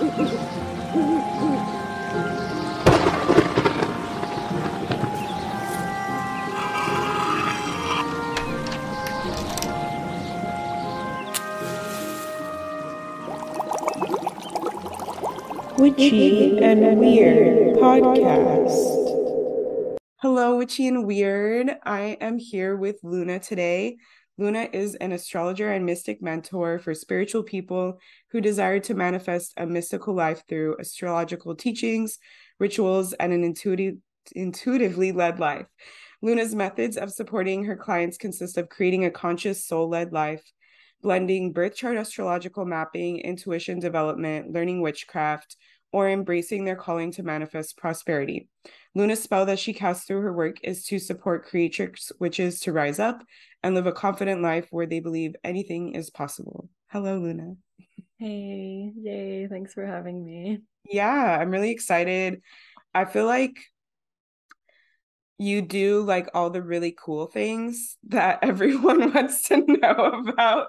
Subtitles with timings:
[0.00, 0.16] Witchy
[16.60, 18.70] and Weird podcast.
[20.22, 21.72] Hello, Witchy and Weird.
[21.84, 23.98] I am here with Luna today.
[24.40, 27.98] Luna is an astrologer and mystic mentor for spiritual people
[28.30, 32.18] who desire to manifest a mystical life through astrological teachings,
[32.58, 33.96] rituals, and an intuitive,
[34.34, 35.66] intuitively led life.
[36.22, 40.42] Luna's methods of supporting her clients consist of creating a conscious soul led life,
[41.02, 45.54] blending birth chart astrological mapping, intuition development, learning witchcraft,
[45.92, 48.48] or embracing their calling to manifest prosperity.
[48.94, 52.98] Luna's spell that she casts through her work is to support creatrix witches to rise
[52.98, 53.22] up
[53.62, 56.68] and live a confident life where they believe anything is possible.
[56.88, 57.54] Hello, Luna.
[58.18, 59.46] Hey, yay.
[59.46, 60.60] Thanks for having me.
[60.84, 62.42] Yeah, I'm really excited.
[62.92, 63.58] I feel like
[65.38, 70.66] you do like all the really cool things that everyone wants to know about.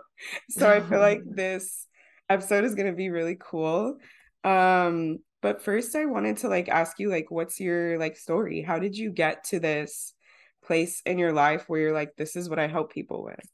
[0.50, 1.88] So I feel like this
[2.30, 3.98] episode is going to be really cool.
[4.44, 8.62] Um, but first I wanted to like ask you like what's your like story?
[8.62, 10.14] How did you get to this
[10.64, 13.46] place in your life where you're like this is what I help people with?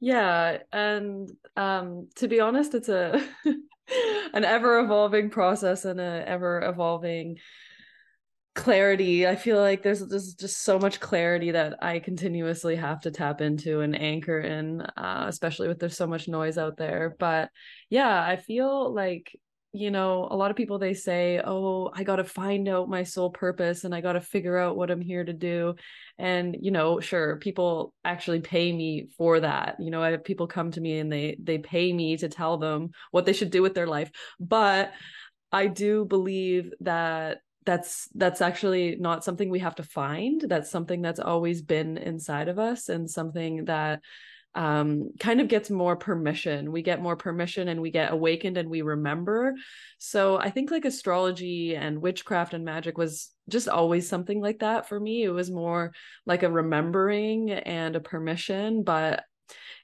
[0.00, 3.22] Yeah, and um to be honest it's a
[4.34, 7.38] an ever evolving process and a ever evolving
[8.54, 13.10] clarity i feel like there's there's just so much clarity that i continuously have to
[13.10, 17.48] tap into and anchor in uh, especially with there's so much noise out there but
[17.88, 19.34] yeah i feel like
[19.72, 23.02] you know a lot of people they say oh i got to find out my
[23.02, 25.74] soul purpose and i got to figure out what i'm here to do.
[26.18, 30.46] And you know sure people actually pay me for that you know i have people
[30.46, 33.62] come to me and they they pay me to tell them what they should do
[33.62, 34.92] with their life but
[35.50, 41.00] i do believe that that's that's actually not something we have to find that's something
[41.00, 44.00] that's always been inside of us and something that
[44.54, 46.72] um kind of gets more permission.
[46.72, 49.54] We get more permission and we get awakened and we remember.
[49.98, 54.88] So i think like astrology and witchcraft and magic was just always something like that
[54.88, 55.22] for me.
[55.22, 55.92] It was more
[56.26, 58.82] like a remembering and a permission.
[58.82, 59.24] But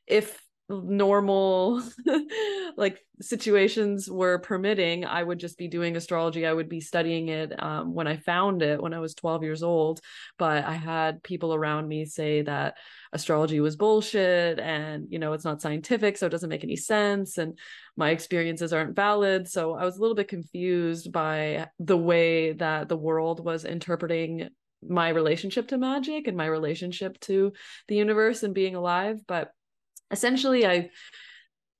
[0.06, 1.83] if normal
[2.77, 7.61] like situations were permitting i would just be doing astrology i would be studying it
[7.62, 10.01] um, when i found it when i was 12 years old.
[10.39, 12.77] But i had people around me say that
[13.12, 17.39] astrology was bullshit and you know it's not scientific so it doesn't make any sense
[17.39, 17.59] and
[17.97, 19.49] my experiences aren't valid.
[19.49, 24.50] So i was a little bit confused by the way that the world was interpreting
[24.87, 27.53] my relationship to magic and my relationship to
[27.89, 29.50] the universe and being alive but
[30.11, 30.91] essentially I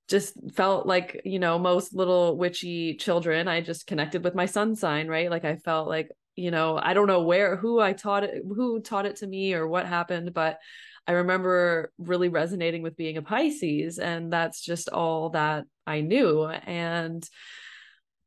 [0.09, 4.75] just felt like you know most little witchy children i just connected with my sun
[4.75, 5.29] sign right?
[5.29, 8.81] Like i felt like you know i don't know where who i taught it who
[8.81, 10.57] taught it to me or what happened but
[11.05, 16.45] i remember really resonating with being a pisces and that's just all that i knew.
[16.45, 17.27] And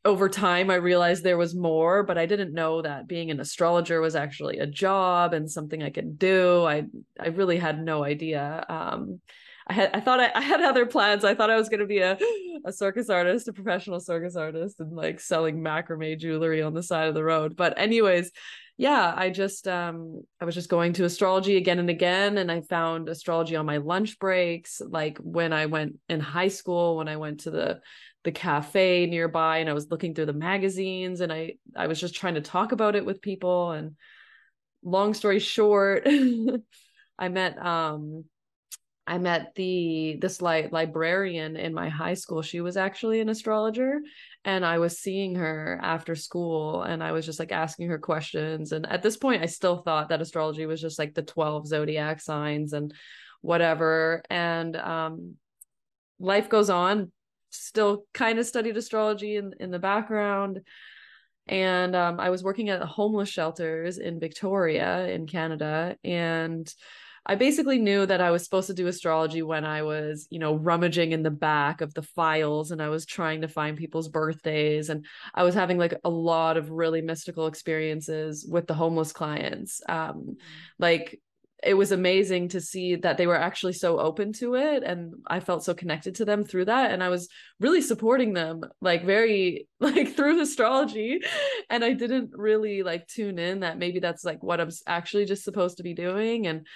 [0.05, 4.01] over time i realized there was more but i didn't know that being an astrologer
[4.01, 6.65] was actually a job and something i could do.
[6.65, 6.85] I
[7.19, 9.21] i really had no idea um
[9.67, 11.25] I had I thought I, I had other plans.
[11.25, 12.19] I thought I was gonna be a,
[12.65, 17.09] a circus artist, a professional circus artist, and like selling macrame jewelry on the side
[17.09, 17.56] of the road.
[17.56, 18.31] But anyways,
[18.77, 22.62] yeah, I just um I was just going to astrology again and again, and I
[22.62, 27.17] found astrology on my lunch breaks, like when I went in high school, when I
[27.17, 27.81] went to the
[28.25, 32.15] the cafe nearby and I was looking through the magazines and I I was just
[32.15, 33.97] trying to talk about it with people and
[34.84, 36.06] long story short
[37.19, 38.25] I met um
[39.07, 42.41] I met the this like librarian in my high school.
[42.41, 44.01] She was actually an astrologer
[44.45, 48.71] and I was seeing her after school and I was just like asking her questions
[48.73, 52.21] and at this point I still thought that astrology was just like the 12 zodiac
[52.21, 52.95] signs and
[53.41, 55.35] whatever and um
[56.21, 57.11] life goes on
[57.50, 60.61] still kind of studied astrology in in the background
[61.49, 66.73] and um I was working at homeless shelters in Victoria in Canada and
[67.25, 70.57] I basically knew that I was supposed to do astrology when I was, you know,
[70.57, 74.89] rummaging in the back of the files and I was trying to find people's birthdays.
[74.89, 79.81] And I was having like a lot of really mystical experiences with the homeless clients.
[79.89, 80.33] Um, mm-hmm.
[80.79, 81.21] like,
[81.63, 85.39] it was amazing to see that they were actually so open to it and i
[85.39, 87.29] felt so connected to them through that and i was
[87.61, 91.21] really supporting them like very like through astrology
[91.71, 95.45] and i didn't really like tune in that maybe that's like what i'm actually just
[95.45, 96.67] supposed to be doing and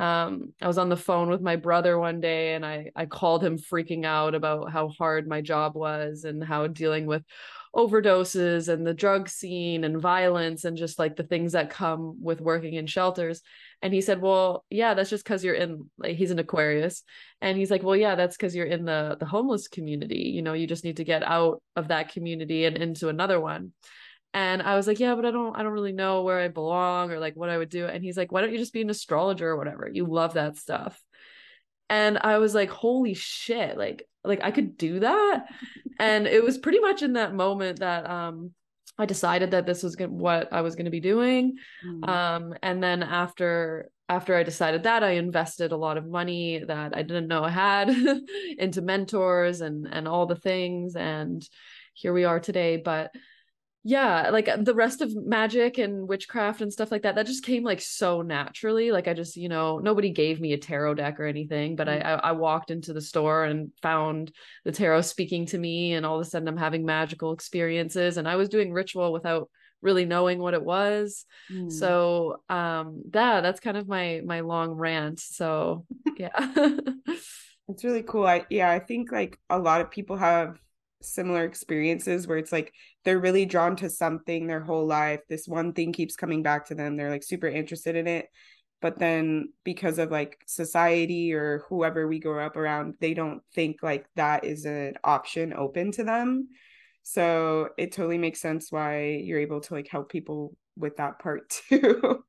[0.00, 3.44] um, I was on the phone with my brother one day and I I called
[3.44, 7.22] him freaking out about how hard my job was and how dealing with
[7.76, 12.40] overdoses and the drug scene and violence and just like the things that come with
[12.40, 13.42] working in shelters.
[13.82, 17.02] And he said well yeah that's just because you're in like he's an aquarius.
[17.42, 20.32] And he's like well yeah that's because you're in the the homeless community.
[20.34, 23.72] You know you just need to get out of that community and into another one
[24.34, 27.10] and i was like yeah but i don't i don't really know where i belong
[27.10, 27.86] or like what i would do.
[27.86, 29.88] And he's like why don't you just be an astrologer or whatever?
[29.92, 31.00] You love that stuff.
[31.88, 35.46] And i was like holy shit like like i could do that?
[35.98, 38.52] And it was pretty much in that moment that um
[38.98, 41.56] i decided that this was gonna, what i was going to be doing.
[41.86, 42.08] Mm.
[42.08, 46.96] um and then after after i decided that i invested a lot of money that
[46.96, 47.90] i didn't know i had
[48.58, 51.48] into mentors and and all the things and
[52.00, 52.76] here we are today.
[52.78, 53.12] But
[53.82, 57.44] yeah like uh, the rest of magic and witchcraft and stuff like that that just
[57.44, 61.18] came like so naturally like i just you know nobody gave me a tarot deck
[61.18, 62.06] or anything but mm-hmm.
[62.06, 64.32] I, I walked into the store and found
[64.64, 68.28] the tarot speaking to me and all of a sudden i'm having magical experiences and
[68.28, 69.48] i was doing ritual without
[69.80, 71.72] really knowing what it was mm.
[71.72, 75.86] so um yeah that's kind of my my long rant so
[76.18, 76.28] yeah
[77.68, 80.58] it's really cool i yeah i think like a lot of people have
[81.02, 82.72] similar experiences where it's like
[83.04, 85.20] they're really drawn to something their whole life.
[85.28, 86.96] This one thing keeps coming back to them.
[86.96, 88.26] They're like super interested in it.
[88.80, 93.82] But then because of like society or whoever we grow up around, they don't think
[93.82, 96.48] like that is an option open to them.
[97.02, 101.50] So it totally makes sense why you're able to like help people with that part
[101.68, 102.24] too.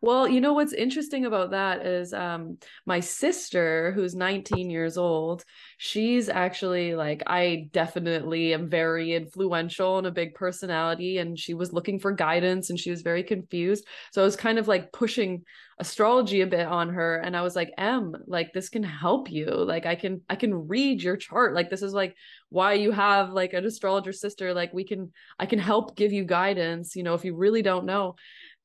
[0.00, 5.44] Well, you know what's interesting about that is um my sister who's 19 years old,
[5.78, 11.72] she's actually like I definitely am very influential and a big personality and she was
[11.72, 13.86] looking for guidance and she was very confused.
[14.12, 15.44] So I was kind of like pushing
[15.78, 19.46] astrology a bit on her and I was like, "Em, like this can help you.
[19.46, 21.54] Like I can I can read your chart.
[21.54, 22.16] Like this is like
[22.50, 24.52] why you have like an astrologer sister.
[24.54, 27.86] Like we can I can help give you guidance, you know, if you really don't
[27.86, 28.16] know."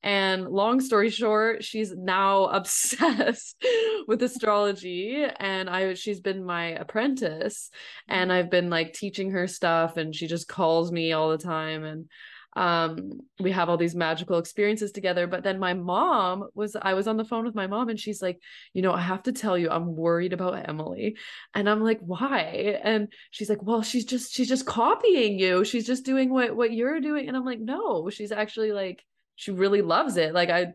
[0.06, 3.60] And long story short, she's now obsessed
[4.06, 5.26] with astrology.
[5.40, 7.70] And I she's been my apprentice.
[8.06, 11.82] And I've been like teaching her stuff and she just calls me all the time.
[11.84, 12.08] And
[12.54, 15.26] um we have all these magical experiences together.
[15.26, 18.22] But then my mom was i was on the phone with my mom and she's
[18.22, 18.38] like
[18.74, 21.16] you know i have to tell you i'm worried about emily.
[21.52, 22.78] And i'm like why?
[22.84, 25.64] And she's like well she's just she's just copying you.
[25.64, 27.26] She's just doing what what you're doing.
[27.26, 29.04] And i'm like no she's actually like
[29.36, 30.34] she really loves it.
[30.34, 30.74] Like I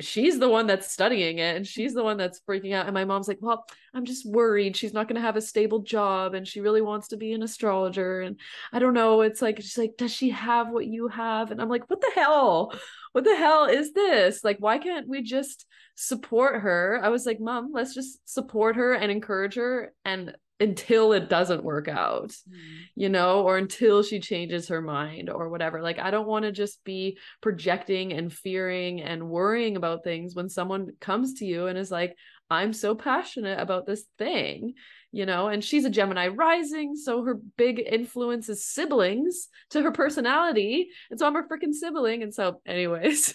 [0.00, 2.86] she's the one that's studying it and she's the one that's freaking out.
[2.86, 3.64] And my mom's like well
[3.94, 4.76] i'm just worried.
[4.76, 7.42] She's not going to have a stable job and she really wants to be an
[7.42, 8.20] astrologer.
[8.20, 8.38] And
[8.72, 9.22] i don't know.
[9.22, 11.50] It's like she's like does she have what you have?
[11.50, 12.72] And i'm like what the hell?
[13.12, 14.44] What the hell is this?
[14.44, 15.66] Like why can't we just
[15.96, 17.00] support her?
[17.02, 21.62] I was like mom let's just support her and encourage her and until it doesn't
[21.62, 22.58] work out, mm.
[22.96, 25.80] you know, or until she changes her mind or whatever.
[25.80, 30.48] Like, I don't want to just be projecting and fearing and worrying about things when
[30.48, 32.16] someone comes to you and is like,
[32.50, 34.74] I'm so passionate about this thing,
[35.12, 36.96] you know, and she's a Gemini rising.
[36.96, 40.88] So her big influence is siblings to her personality.
[41.10, 42.22] And so I'm a freaking sibling.
[42.22, 43.34] And so, anyways,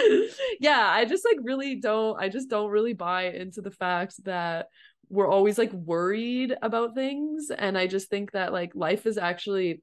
[0.60, 4.66] yeah, I just like really don't, I just don't really buy into the fact that
[5.08, 9.82] we're always like worried about things and i just think that like life is actually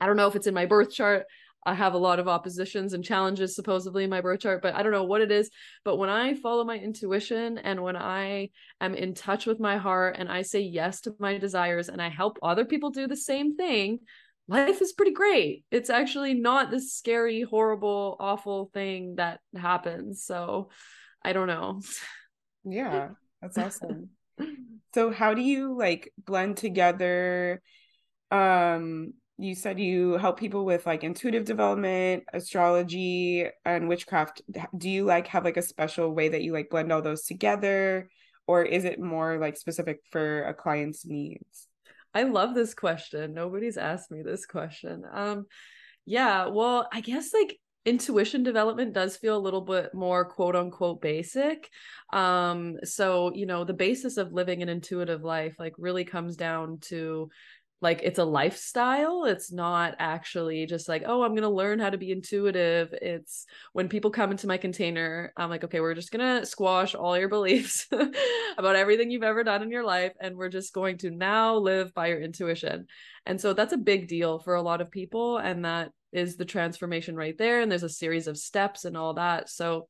[0.00, 1.24] i don't know if it's in my birth chart
[1.64, 4.82] i have a lot of oppositions and challenges supposedly in my birth chart but i
[4.82, 5.50] don't know what it is
[5.84, 8.48] but when i follow my intuition and when i
[8.80, 12.08] am in touch with my heart and i say yes to my desires and i
[12.08, 13.98] help other people do the same thing
[14.48, 15.64] life is pretty great.
[15.70, 20.70] It's actually not this scary horrible awful thing that happens so
[21.24, 21.80] i don't know.
[22.64, 23.10] Yeah
[23.40, 24.10] that's awesome
[24.94, 27.62] so how do you like blend together
[28.30, 34.42] um you said you help people with like intuitive development astrology and witchcraft.
[34.76, 38.08] Do you like have like a special way that you like blend all those together
[38.46, 41.66] or is it more like specific for a client's needs?
[42.14, 43.34] I love this question.
[43.34, 45.02] Nobody's asked me this question.
[45.10, 45.46] Um
[46.04, 51.00] yeah well i guess like intuition development does feel a little bit more quote unquote
[51.00, 51.68] basic.
[52.12, 56.78] Um so you know the basis of living an intuitive life like really comes down
[56.82, 57.30] to
[57.80, 59.24] like it's a lifestyle.
[59.24, 62.94] It's not actually just like oh i'm going to learn how to be intuitive.
[63.02, 66.94] It's when people come into my container i'm like okay we're just going to squash
[66.94, 67.88] all your beliefs
[68.58, 71.92] about everything you've ever done in your life and we're just going to now live
[71.94, 72.86] by your intuition.
[73.26, 76.44] And so that's a big deal for a lot of people and that is the
[76.44, 79.48] transformation right there and there's a series of steps and all that.
[79.48, 79.88] So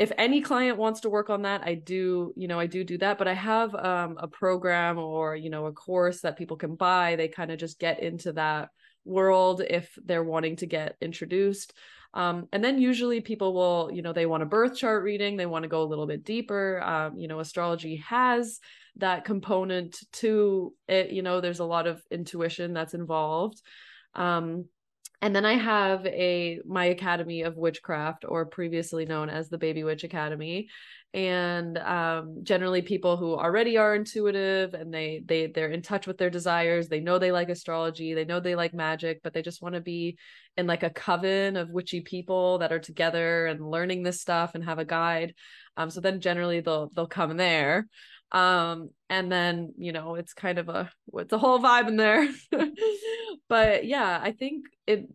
[0.00, 2.96] if any client wants to work on that i do you know i do do
[2.96, 6.74] that but i have um, a program or you know a course that people can
[6.74, 7.16] buy.
[7.16, 8.70] They kind of just get into that
[9.04, 11.72] world if they're wanting to get introduced.
[12.12, 15.46] Um, and then usually people will you know they want a birth chart reading they
[15.46, 16.80] want to go a little bit deeper.
[16.82, 18.58] Um, you know astrology has
[18.96, 23.60] that component to it you know there's a lot of intuition that's involved.
[24.14, 24.64] Um,
[25.22, 29.84] and then I have a my Academy of Witchcraft, or previously known as the Baby
[29.84, 30.68] Witch Academy,
[31.12, 36.16] and um, generally people who already are intuitive and they they they're in touch with
[36.18, 36.88] their desires.
[36.88, 39.80] They know they like astrology, they know they like magic, but they just want to
[39.80, 40.16] be
[40.56, 44.64] in like a coven of witchy people that are together and learning this stuff and
[44.64, 45.34] have a guide.
[45.76, 47.86] Um, so then generally they'll they'll come there
[48.32, 52.28] um and then you know it's kind of a it's a whole vibe in there.
[53.48, 55.08] But yeah i think it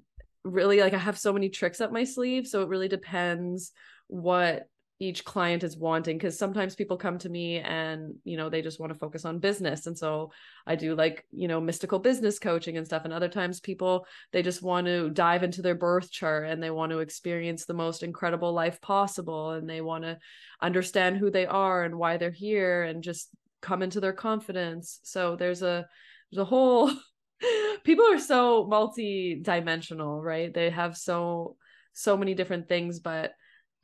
[0.43, 3.71] really like i have so many tricks up my sleeve so it really depends
[4.07, 4.67] what
[4.99, 8.79] each client is wanting because sometimes people come to me and you know they just
[8.79, 9.87] want to focus on business.
[9.87, 10.31] And so
[10.65, 13.03] i do like you know mystical business coaching and stuff.
[13.03, 16.71] And other times people they just want to dive into their birth chart and they
[16.71, 19.51] want to experience the most incredible life possible.
[19.51, 20.17] And they want to
[20.61, 23.29] understand who they are and why they're here and just
[23.61, 24.99] come into their confidence.
[25.03, 25.85] So there's a
[26.31, 26.89] there's a whole
[27.83, 30.53] people are so multi-dimensional right?
[30.53, 31.57] They have so
[31.91, 33.33] so many different things but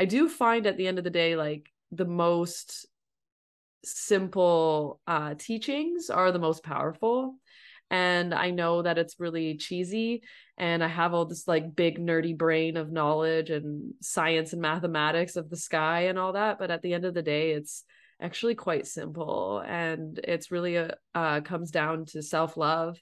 [0.02, 2.88] I do find at the end of the day, like the most
[3.86, 7.36] simple uh, teachings are the most powerful.
[7.92, 10.24] And I know that it's really cheesy,
[10.58, 15.36] and I have all this like big nerdy brain of knowledge and science and mathematics
[15.36, 16.58] of the sky and all that.
[16.58, 17.84] But at the end of the day, it's
[18.20, 22.98] actually quite simple, and it's really a uh, comes down to self love,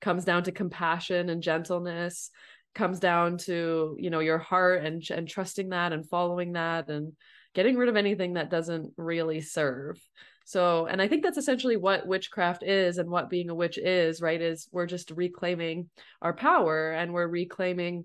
[0.00, 2.30] comes down to compassion and gentleness,
[2.76, 7.12] comes down to you know your heart and and trusting that and following that and
[7.54, 9.98] getting rid of anything that doesn't really serve.
[10.44, 14.22] So and i think that's essentially what witchcraft is and what being a witch is
[14.22, 15.90] right is we're just reclaiming
[16.22, 18.04] our power and we're reclaiming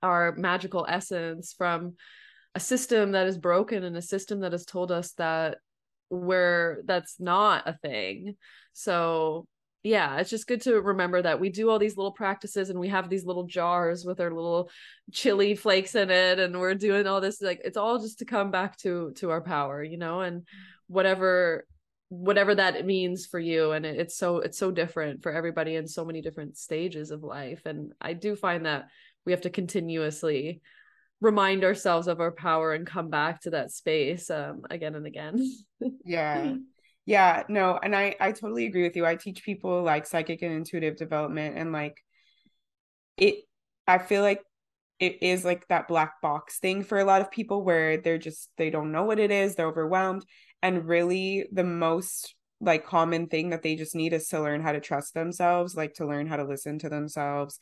[0.00, 1.94] our magical essence from
[2.54, 5.58] a system that is broken and a system that has told us that
[6.10, 8.36] we're that's not a thing.
[8.74, 9.46] So
[9.82, 12.88] yeah, it's just good to remember that we do all these little practices and we
[12.88, 14.70] have these little jars with our little
[15.10, 18.50] chili flakes in it and we're doing all this like it's all just to come
[18.52, 20.46] back to to our power, you know, and
[20.86, 21.66] whatever
[22.10, 23.72] whatever that means for you.
[23.72, 27.62] And it's so it's so different for everybody in so many different stages of life.
[27.64, 28.86] And I do find that
[29.26, 30.60] we have to continuously
[31.20, 35.44] remind ourselves of our power and come back to that space um, again and again.
[36.04, 36.54] yeah
[37.04, 39.04] yeah no and i i totally agree with you.
[39.04, 41.96] I teach people like psychic and intuitive development and like
[43.16, 43.44] it
[43.86, 44.42] i feel like
[45.00, 48.50] it is like that black box thing for a lot of people where they're just
[48.56, 50.24] they don't know what it is they're overwhelmed
[50.62, 54.70] and really the most like common thing that they just need is to learn how
[54.70, 57.58] to trust themselves like to learn how to listen to themselves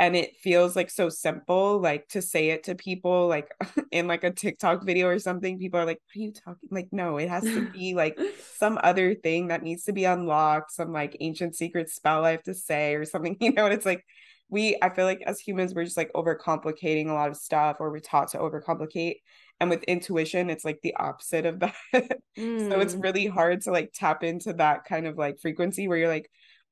[0.00, 3.50] and it feels like so simple like to say it to people like
[3.92, 6.88] in like a TikTok video or something people are like what are you talking like
[6.90, 8.18] no it has to be like
[8.56, 12.42] some other thing that needs to be unlocked some like ancient secret spell I have
[12.44, 14.04] to say or something you know and it's like
[14.48, 17.90] we I feel like as humans we're just like overcomplicating a lot of stuff or
[17.90, 19.16] we're taught to overcomplicate
[19.60, 22.70] and with intuition it's like the opposite of that mm.
[22.70, 23.02] so it's mm.
[23.02, 26.30] really hard to like tap into that kind of like frequency where you're like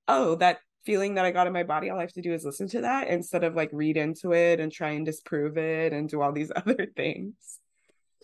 [0.09, 2.47] oh that feeling that I got in my body, all I have to do is
[2.47, 6.09] listen to that instead of like read into it and try and disprove it and
[6.09, 7.35] do all these other things.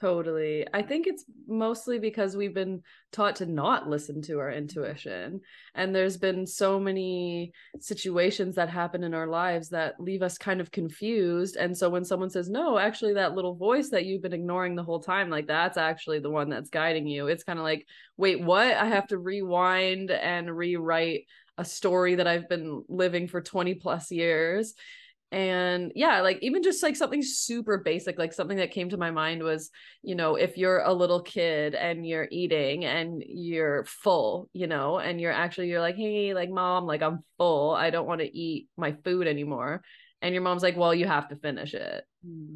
[0.01, 0.67] Totally.
[0.73, 5.43] I think it's mostly because we've been taught to not listen to our intuition.
[5.75, 10.61] And there's been so many situations that happen in our lives that leave us kind
[10.61, 11.57] of confused.
[11.57, 14.83] And so when someone says, no, actually, that little voice that you've been ignoring the
[14.83, 18.41] whole time, like that's actually the one that's guiding you, it's kind of like, wait,
[18.41, 18.75] what?
[18.75, 21.27] I have to rewind and rewrite
[21.59, 24.75] a story that I've been living for 20 plus years.
[25.33, 29.11] And yeah, like even just like something super basic, like something that came to my
[29.11, 29.71] mind was,
[30.03, 34.99] you know, if you're a little kid and you're eating and you're full, you know,
[34.99, 37.73] and you're actually, you're like, hey, like mom, like I'm full.
[37.73, 39.83] I don't want to eat my food anymore
[40.25, 42.05] and your mom's like well you have to finish it.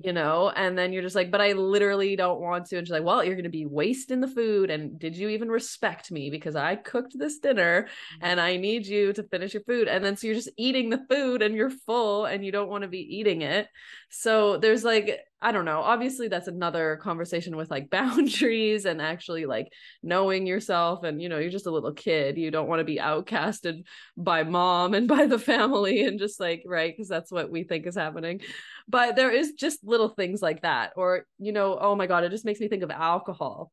[0.02, 2.92] You know and then you're just like but i literally don't want to and she's
[2.92, 6.30] like well you're going to be wasting the food and did you even respect me
[6.30, 8.18] because i cooked this dinner mm.
[8.22, 11.04] and i need you to finish your food and then so you're just eating the
[11.10, 13.68] food and you're full and you don't want to be eating it
[14.08, 15.80] so there's like I don't know.
[15.80, 19.72] Obviously, that's another conversation with like boundaries and actually like
[20.02, 21.04] knowing yourself.
[21.04, 22.36] And, you know, you're just a little kid.
[22.36, 23.84] You don't want to be outcasted
[24.16, 26.92] by mom and by the family and just like, right?
[26.92, 28.40] Because that's what we think is happening.
[28.88, 32.30] But there is just little things like that or you know oh my god it
[32.30, 33.70] just makes me think of alcohol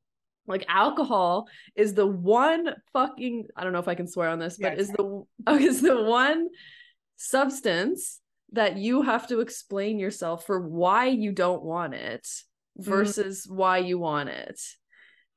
[0.47, 4.57] like alcohol is the one fucking i don't know if i can swear on this
[4.57, 4.89] but yes.
[4.89, 5.23] is the
[5.53, 6.47] is the one
[7.15, 8.19] substance
[8.51, 12.89] that you have to explain yourself for why you don't want it mm-hmm.
[12.89, 13.55] versus mm.
[13.55, 14.59] why you want it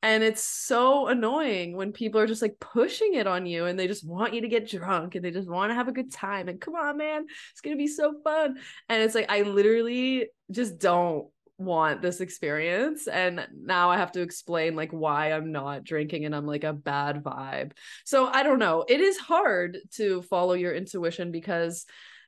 [0.02, 3.88] and it's so annoying when people are just like pushing it on you and they
[3.88, 6.49] just want you to get drunk and they just want to have a good time
[6.49, 8.57] and come on man it's going to be so fun.
[8.88, 11.28] And it's like i literally just don't
[11.59, 16.35] want this experience and now i have to explain like why i'm not drinking and
[16.35, 17.73] i'm like a bad vibe.
[18.05, 18.85] So i don't know.
[18.88, 21.85] It is hard to follow your intuition because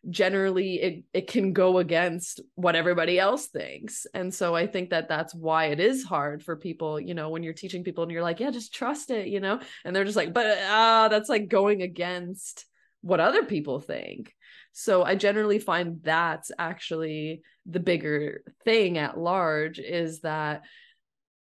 [0.08, 4.06] generally it it can go against what everybody else thinks.
[4.14, 7.42] And so i think that that's why it is hard for people you know when
[7.42, 9.60] you're teaching people and you're like yeah just trust it you know?
[9.84, 12.64] And they're just like but ah uh, that's like going against
[13.02, 14.34] what other people think.
[14.72, 20.62] So i generally find that's actually the bigger thing at large is that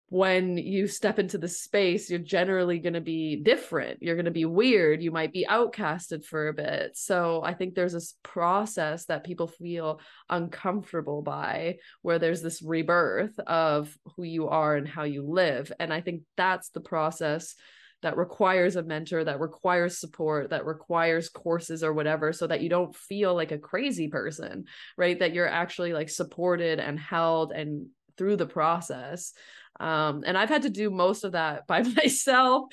[0.10, 4.04] when you step into the space, you're generally going to be different.
[4.04, 5.02] You're going to be weird.
[5.02, 6.96] You might be outcasted for a bit.
[6.96, 13.40] So I think there's this process that people feel uncomfortable by, where there's this rebirth
[13.40, 15.72] of who you are and how you live.
[15.80, 17.56] And I think that's the process
[18.04, 22.70] that requires a mentor, that requires support, that requires courses or whatever, so that you
[22.70, 24.66] don't feel like a crazy person,
[24.98, 25.18] right?
[25.18, 29.34] That you're actually like supported and held and through the process
[29.80, 32.68] um and i've had to do most of that by myself.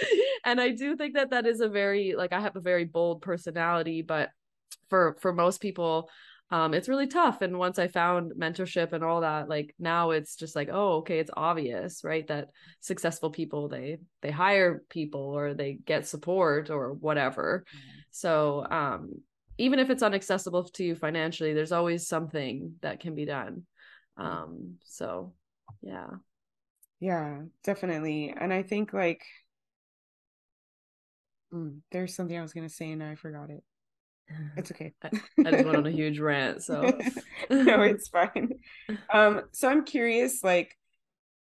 [0.44, 3.22] And i do think that that is a very like i have a very bold
[3.22, 4.30] personality but
[4.88, 6.10] for for most people
[6.50, 7.40] um it's really tough.
[7.40, 11.18] And once i found mentorship and all that like now it's just like oh okay
[11.18, 16.92] it's obvious right that successful people they they hire people or they get support or
[16.92, 17.64] whatever.
[17.68, 17.98] Mm-hmm.
[18.10, 19.10] so um
[19.58, 23.62] even if it's inaccessible to you financially there's always something that can be done.
[24.16, 25.32] Um so
[25.80, 26.10] yeah
[27.02, 28.32] yeah, definitely.
[28.40, 29.24] And I think like
[31.52, 33.64] mm, there's something I was gonna say and I forgot it.
[34.56, 34.92] It's okay.
[35.02, 35.10] I,
[35.44, 36.82] I just went on a huge rant, so
[37.50, 38.52] no, it's fine.
[39.12, 40.78] Um, so I'm curious, like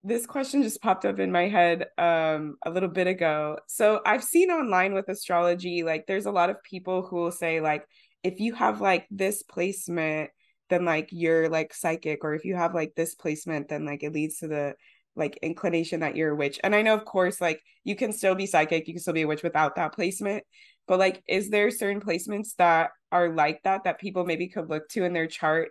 [0.04, 3.58] this question just popped up in my head um a little bit ago.
[3.68, 7.62] So I've seen online with astrology, like there's a lot of people who will say
[7.62, 7.86] like
[8.22, 10.28] if you have like this placement,
[10.68, 14.12] then like you're like psychic, or if you have like this placement, then like it
[14.12, 14.74] leads to the
[15.18, 16.58] like inclination that you're a witch.
[16.62, 19.22] And I know, of course, like you can still be psychic, you can still be
[19.22, 20.44] a witch without that placement.
[20.86, 24.88] But like, is there certain placements that are like that that people maybe could look
[24.90, 25.68] to in their chart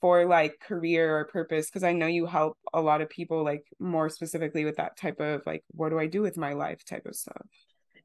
[0.00, 1.66] for like career or purpose?
[1.66, 5.20] Because I know you help a lot of people, like more specifically with that type
[5.20, 7.42] of like, what do I do with my life type of stuff.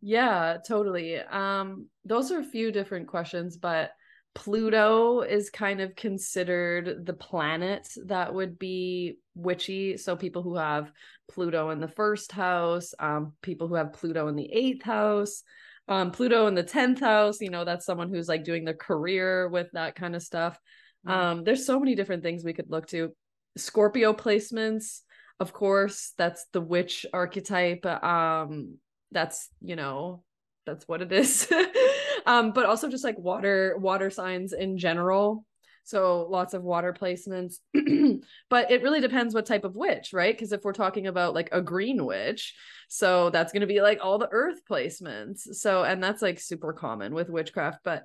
[0.01, 1.19] Yeah, totally.
[1.19, 3.91] Um, those are a few different questions, but
[4.35, 9.97] Pluto is kind of considered the planet that would be witchy.
[9.97, 10.91] So people who have
[11.31, 15.41] Pluto in the first house, um, people who have Pluto in the eighth house,
[15.87, 17.39] um, Pluto in the tenth house.
[17.39, 20.59] You know, that's someone who's like doing their career with that kind of stuff.
[21.07, 21.19] Mm-hmm.
[21.19, 23.13] Um, there's so many different things we could look to.
[23.57, 24.99] Scorpio placements,
[25.39, 27.85] of course, that's the witch archetype.
[27.85, 28.79] Um,
[29.11, 30.23] that's you know,
[30.65, 31.51] that's what it is.
[32.25, 35.45] um, but also just like water water signs in general.
[35.83, 37.55] So lots of water placements.
[38.49, 40.35] but it really depends what type of witch, right?
[40.35, 42.55] Because if we're talking about like a green witch,
[42.89, 45.41] so that's going to be like all the earth placements.
[45.55, 48.03] So and that's like super common with witchcraft, but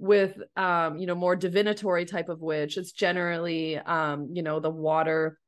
[0.00, 4.70] with um you know more divinatory type of witch it's generally um you know the
[4.70, 5.38] water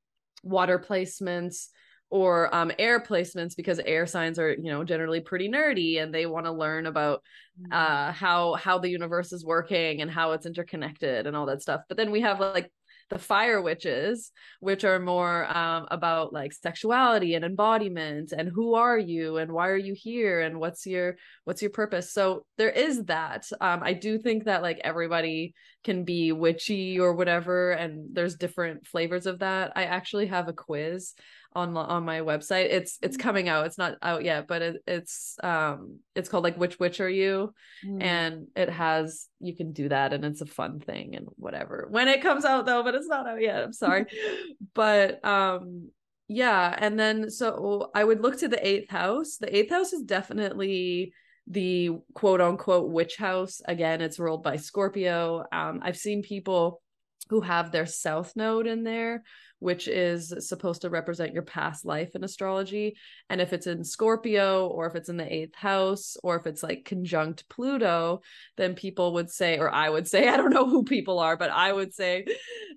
[0.42, 1.68] water placements
[2.10, 6.26] or um, air placements because air signs are you know generally pretty nerdy and they
[6.26, 7.22] want to learn about
[7.60, 7.72] mm-hmm.
[7.72, 11.82] uh, how how the universe is working and how it's interconnected and all that stuff.
[11.88, 12.70] But then we have like
[13.10, 18.98] the fire witches which are more um, about like sexuality and embodiment and who are
[18.98, 22.12] you and why are you here and what's your what's your purpose?
[22.12, 23.46] So there is that.
[23.60, 28.86] Um, i do think that like everybody can be witchy or whatever and there's different
[28.86, 29.72] flavors of that.
[29.76, 31.14] I actually have a quiz
[31.52, 32.66] on on my website.
[32.70, 33.20] It's it's mm.
[33.20, 33.66] coming out.
[33.66, 37.52] It's not out yet, but it, it's um it's called like which witch are you?
[37.84, 38.02] Mm.
[38.02, 41.88] And it has you can do that and it's a fun thing and whatever.
[41.90, 43.62] When it comes out though, but it's not out yet.
[43.62, 44.06] I'm sorry.
[44.74, 45.90] but um
[46.28, 49.36] yeah, and then so I would look to the 8th house.
[49.38, 51.12] The 8th house is definitely
[51.48, 53.60] the quote unquote witch house.
[53.64, 55.44] Again, it's ruled by Scorpio.
[55.50, 56.80] Um I've seen people
[57.28, 59.22] who have their south node in there
[59.60, 62.96] which is supposed to represent your past life in astrology.
[63.28, 66.62] And if it's in Scorpio, or if it's in the eighth house, or if it's
[66.62, 68.22] like conjunct Pluto,
[68.56, 71.50] then people would say, or I would say, I don't know who people are, but
[71.50, 72.24] I would say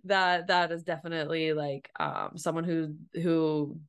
[0.03, 3.79] that that is definitely like um, someone who who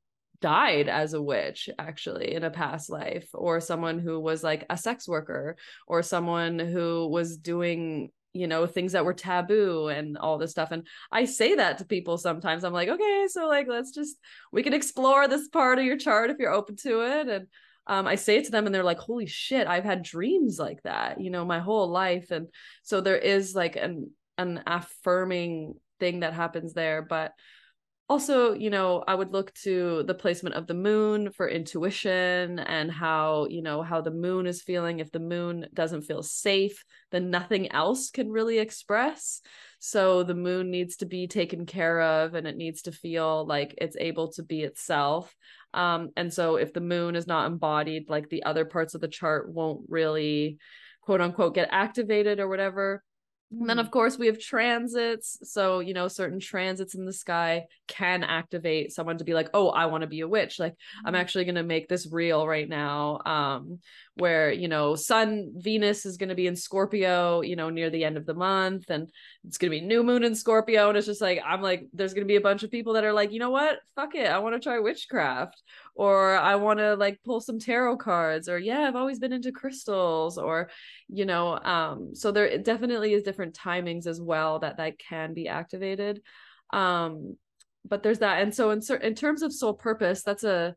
[0.40, 4.76] died as a witch actually in a past life or someone who was like a
[4.76, 10.37] sex worker or someone who was doing you know things that were taboo and all
[10.37, 10.73] this stuff.
[10.73, 12.64] And i say that to people sometimes.
[12.64, 14.16] I'm like okay so like let's just
[14.53, 17.29] we can explore this part of your chart if you're open to it.
[17.29, 17.47] And
[17.87, 20.83] um, i say it to them and they're like holy shit i've had dreams like
[20.85, 22.31] that you know my whole life.
[22.31, 22.49] And
[22.83, 27.33] so there is like an an affirming thing that happens there but
[28.08, 32.90] also you know i would look to the placement of the moon for intuition and
[32.92, 35.00] how you know how the moon is feeling.
[35.00, 39.40] If the moon doesn't feel safe then nothing else can really express.
[39.78, 43.74] So the moon needs to be taken care of and it needs to feel like
[43.78, 45.34] it's able to be itself.
[45.72, 49.08] Um, and so if the moon is not embodied like the other parts of the
[49.08, 50.58] chart won't really
[51.02, 53.02] quote unquote get activated or whatever
[53.60, 55.38] and then, of course, we have transits.
[55.42, 59.68] So, you know, certain transits in the sky can activate someone to be like, oh,
[59.68, 60.58] I want to be a witch.
[60.58, 61.20] Like, I'm mm-hmm.
[61.20, 63.20] actually going to make this real right now.
[63.24, 63.80] Um,
[64.16, 68.05] where, you know, Sun, Venus is going to be in Scorpio, you know, near the
[68.05, 68.88] end of the month.
[68.88, 69.11] And
[69.44, 70.88] it's going to be new moon in Scorpio.
[70.88, 73.05] And it's just like, I'm like, there's going to be a bunch of people that
[73.05, 73.81] are like, you know what?
[73.96, 74.29] Fuck it.
[74.29, 75.61] I want to try witchcraft
[75.96, 79.50] or I want to like pull some tarot cards or yeah, I've always been into
[79.50, 80.70] crystals or
[81.09, 85.48] you know um so there definitely is different timings as well that that can be
[85.48, 86.22] activated
[86.72, 87.37] um
[87.85, 90.74] but there's that and so in in terms of soul purpose that's a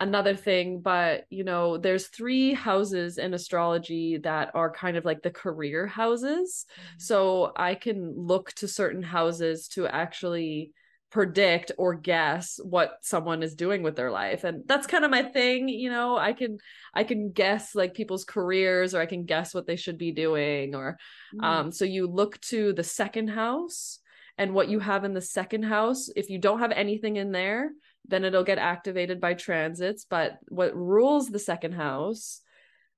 [0.00, 5.22] another thing but you know there's three houses in astrology that are kind of like
[5.22, 6.98] the career houses mm-hmm.
[6.98, 10.72] so i can look to certain houses to actually
[11.10, 15.22] predict or guess what someone is doing with their life and that's kind of my
[15.22, 16.58] thing you know i can
[16.94, 20.74] i can guess like people's careers or i can guess what they should be doing
[20.74, 20.98] or
[21.34, 21.42] mm.
[21.42, 24.00] um so you look to the second house
[24.36, 27.70] and what you have in the second house if you don't have anything in there
[28.08, 32.40] then it'll get activated by transits but what rules the second house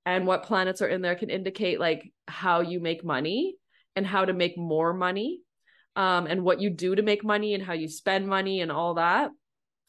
[0.07, 3.57] and what planets are in there can indicate like how you make money
[3.97, 5.41] and how to make more money
[5.97, 8.95] um, and what you do to make money and how you spend money and all
[8.95, 9.31] that.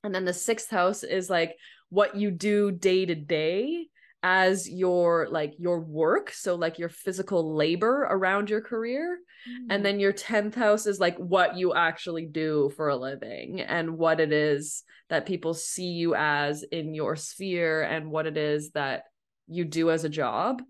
[0.03, 1.55] And then the sixth house is like
[1.89, 3.87] what you do day to day
[4.23, 9.17] as your like your work so like your physical labor around your career
[9.49, 9.65] mm.
[9.69, 13.97] and then your 10th house is like what you actually do for a living and
[13.97, 18.71] what it is that people see you as in your sphere and what it is
[18.71, 19.03] that
[19.47, 20.61] you do as a job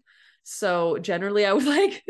[0.44, 2.04] so generally I would like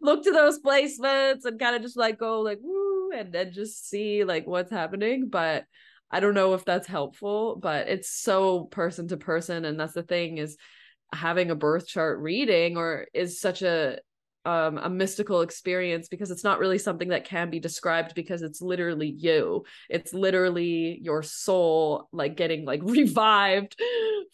[0.00, 3.88] look to those placements and kind of just like go like woo and then just
[3.88, 5.28] see like what's happening.
[5.28, 5.64] But
[6.12, 9.64] I don't know if that's helpful, but it's so person to person.
[9.64, 10.56] And that's the thing is
[11.12, 13.98] having a birth chart reading or is such a
[14.44, 18.60] um, a mystical experience because it's not really something that can be described because it's
[18.60, 19.64] literally you.
[19.88, 23.80] It's literally your soul like getting like revived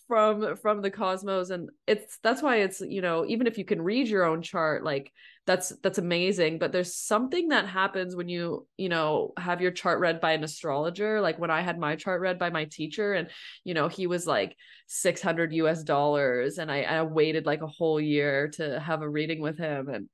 [0.09, 3.83] from from the cosmos and it's that's why it's you know even if you can
[3.83, 5.13] read your own chart like
[5.49, 9.99] that's that's amazing but there's something that happens when you you know have your chart
[9.99, 11.23] read by an astrologer.
[11.23, 13.29] Like when i had my chart read by my teacher and
[13.65, 14.55] you know he was like
[14.89, 19.41] 600 us dollars and i i waited like a whole year to have a reading
[19.41, 20.11] with him and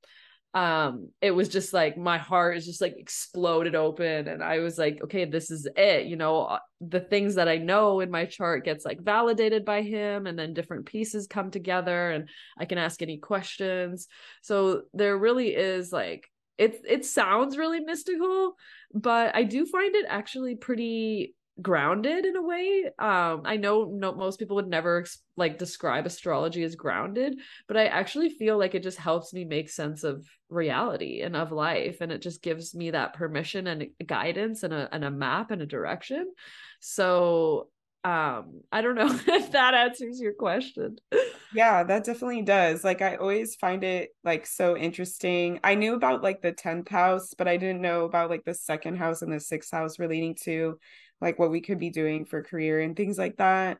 [0.54, 4.78] um it was just like my heart is just like exploded open and i was
[4.78, 8.24] like okay this is it you know uh, the things that i know in my
[8.24, 12.78] chart gets like validated by him and then different pieces come together and i can
[12.78, 14.06] ask any questions.
[14.42, 18.54] So there really is like it it sounds really mystical
[18.92, 22.84] but i do find it actually pretty grounded in a way.
[22.98, 25.04] Um i know no, most people would never
[25.36, 29.68] like describe astrology as grounded but i actually feel like it just helps me make
[29.68, 34.62] sense of reality and of life and it just gives me that permission and guidance
[34.62, 36.32] and a, and a map and a direction.
[36.80, 37.68] So
[38.04, 40.96] um i don't know if that answers your question.
[41.54, 42.82] Yeah that definitely does.
[42.82, 45.60] Like i always find it like so interesting.
[45.62, 48.96] I knew about like the 10th house but i didn't know about like the second
[48.96, 50.78] house and the sixth house relating to
[51.24, 53.78] like what we could be doing for career and things like that.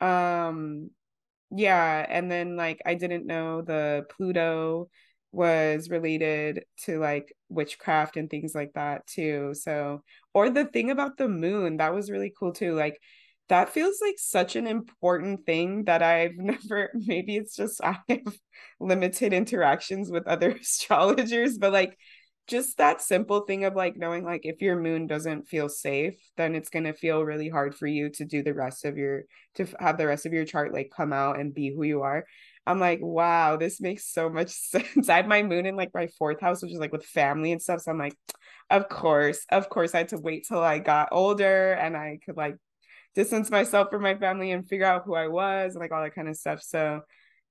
[0.00, 0.90] Um
[1.50, 4.88] yeah and then like i didn't know the pluto
[5.32, 9.52] was related to like witchcraft and things like that too.
[9.54, 10.02] So
[10.34, 12.74] or the thing about the moon that was really cool too.
[12.74, 12.98] Like
[13.48, 18.36] that feels like such an important thing that I've never maybe it's just I have
[18.80, 21.96] limited interactions with other astrologers but like
[22.48, 26.54] just that simple thing of like knowing like if your moon doesn't feel safe then
[26.54, 29.22] it's going to feel really hard for you to do the rest of your
[29.54, 32.24] to have the rest of your chart like come out and be who you are.
[32.66, 35.08] I'm like wow this makes so much sense.
[35.08, 37.62] I had my moon in like my fourth house which is like with family and
[37.62, 38.16] stuff so i'm like
[38.70, 42.36] of course of course i had to wait till i got older and i could
[42.36, 42.56] like
[43.14, 46.14] distance myself from my family and figure out who i was and like all that
[46.14, 47.00] kind of stuff so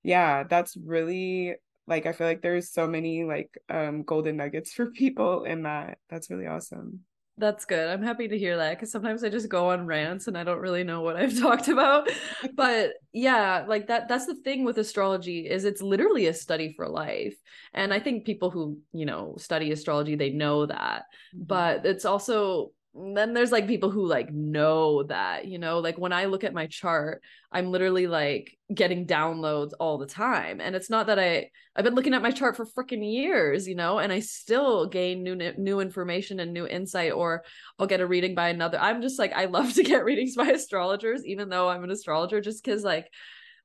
[0.03, 1.55] yeah that's really
[1.87, 5.97] like i feel like there's so many like um golden nuggets for people in that.
[6.09, 7.01] That's really awesome.
[7.39, 7.87] That's good.
[7.87, 10.59] I'm happy to hear that because sometimes i just go on rants and i don't
[10.59, 12.09] really know what i've talked about.
[12.55, 16.87] But yeah like that that's the thing with astrology is it's literally a study for
[16.89, 17.35] life.
[17.73, 21.03] And i think people who you know study astrology they know that.
[21.35, 21.43] Mm-hmm.
[21.45, 26.11] but it's also then there's like people who like know that you know like when
[26.11, 30.89] i look at my chart i'm literally like getting downloads all the time and it's
[30.89, 34.11] not that i i've been looking at my chart for freaking years you know and
[34.11, 37.43] i still gain new new information and new insight or
[37.77, 40.47] i'll get a reading by another i'm just like i love to get readings by
[40.47, 43.07] astrologers even though i'm an astrologer just because like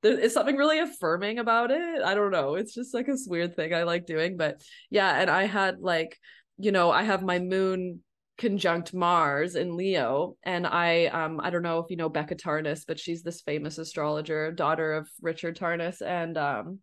[0.03, 3.57] there is something really affirming about it i don't know it's just like a weird
[3.57, 6.19] thing i like doing but yeah and i had like
[6.59, 8.01] you know i have my moon
[8.39, 10.37] conjunct Mars in Leo.
[10.43, 13.79] And I um I don't know if you know Becca Tarnas, but she's this famous
[13.79, 16.01] astrologer, daughter of Richard Tarnas.
[16.03, 16.79] And um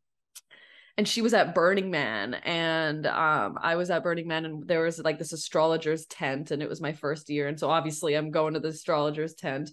[0.97, 4.83] and she was at Burning Man and um I was at Burning Man and there
[4.83, 7.47] was like this astrologer's tent and it was my first year.
[7.47, 9.71] And so obviously I'm going to the astrologer's tent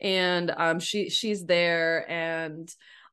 [0.00, 2.68] and um she she's there and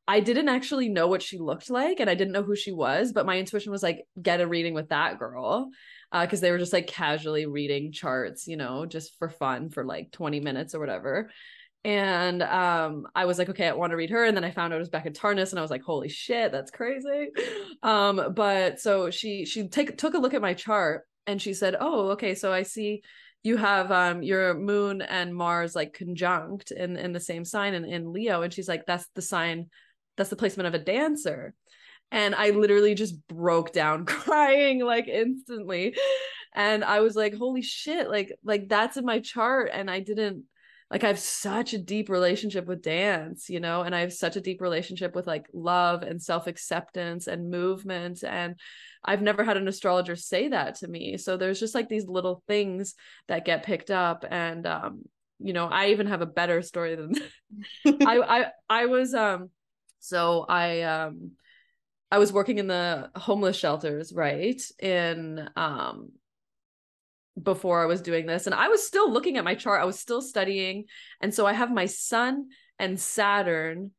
[0.06, 3.12] I didn't actually know what she looked like and I didn't know who she was,
[3.12, 5.70] but my intuition was like, get a reading with that girl
[6.12, 9.84] because uh, they were just like casually reading charts, you know, just for fun for
[9.84, 11.30] like 20 minutes or whatever.
[11.84, 14.24] And um, I was like, okay, I want to read her.
[14.24, 16.52] And then I found out it was Becca Tarnas, and I was like, holy shit,
[16.52, 17.30] that's crazy.
[17.82, 21.74] Um, but so she she take took a look at my chart and she said,
[21.80, 23.02] Oh, okay, so I see
[23.42, 27.84] you have um your moon and Mars like conjunct in in the same sign in,
[27.84, 28.42] in Leo.
[28.42, 29.68] And she's like, that's the sign,
[30.16, 31.54] that's the placement of a dancer
[32.12, 35.96] and I literally just broke down crying like instantly.
[36.54, 40.44] And I was like, holy shit, like like that's in my chart and I didn't
[40.90, 44.36] like I have such a deep relationship with dance, you know, and I have such
[44.36, 48.56] a deep relationship with like love and self-acceptance and movement and
[49.02, 51.16] I've never had an astrologer say that to me.
[51.16, 52.94] So there's just like these little things
[53.28, 55.02] that get picked up and um
[55.44, 57.14] you know, I even have a better story than
[58.06, 59.48] I I I was um
[59.98, 61.32] so I um
[62.12, 64.60] I was working in the homeless shelters, right?
[64.78, 66.10] In um
[67.42, 69.80] before I was doing this and I was still looking at my chart.
[69.80, 70.84] I was still studying.
[71.22, 73.92] And so I have my sun and Saturn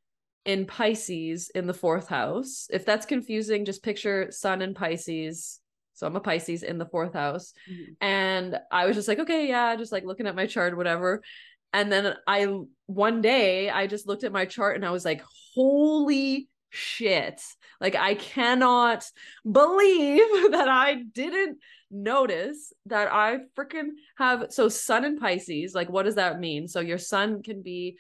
[0.46, 2.68] in Pisces in the fourth house.
[2.70, 5.60] If that's confusing, just picture sun and Pisces.
[5.96, 7.54] So I'm a Pisces in the fourth house.
[7.68, 7.94] Mm-hmm.
[8.00, 11.24] And I was just like, okay, yeah, just like looking at my chart, whatever.
[11.72, 12.46] And then I,
[12.86, 15.24] one day, I just looked at my chart and I was like,
[15.56, 17.42] holy shit.
[17.80, 19.06] Like, I cannot
[19.50, 21.60] believe that I didn't
[21.92, 24.48] notice that I freaking have.
[24.50, 26.68] So, sun and Pisces, like, what does that mean?
[26.68, 27.98] So, your sun can be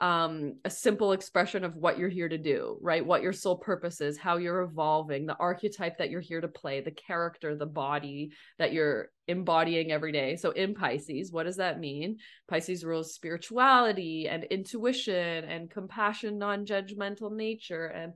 [0.00, 4.00] um a simple expression of what you're here to do right what your sole purpose
[4.00, 8.32] is how you're evolving the archetype that you're here to play the character the body
[8.58, 12.16] that you're embodying every day so in pisces what does that mean
[12.48, 18.14] pisces rules spirituality and intuition and compassion non-judgmental nature and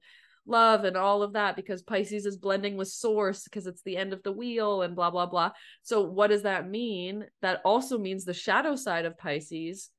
[0.49, 4.13] love and all of that because Pisces is blending with source because it's the end
[4.13, 5.51] of the wheel and blah blah blah.
[5.83, 7.27] So what does that mean?
[7.43, 9.91] That also means the shadow side of Pisces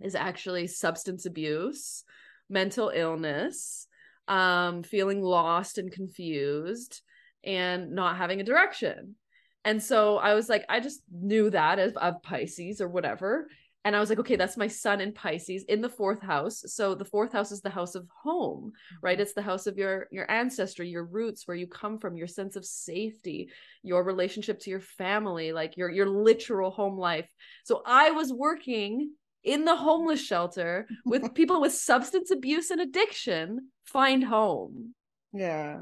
[0.00, 2.04] is actually substance abuse,
[2.48, 3.86] mental illness,
[4.28, 7.02] um, feeling lost and confused,
[7.44, 9.16] and not having a direction.
[9.64, 13.48] And so I was like, I just knew that as of Pisces or whatever.
[13.86, 16.62] And I was like, okay, that's my sun in Pisces in the fourth house.
[16.68, 19.16] So the fourth house is the house of home, right?
[19.16, 19.22] Mm-hmm.
[19.22, 22.56] It's the house of your your ancestry, your roots, where you come from, your sense
[22.56, 23.50] of safety,
[23.82, 27.28] your relationship to your family, like your your literal home life.
[27.64, 29.12] So I was working
[29.44, 34.94] in the homeless shelter with people with substance abuse and addiction find home.
[35.32, 35.80] Yeah.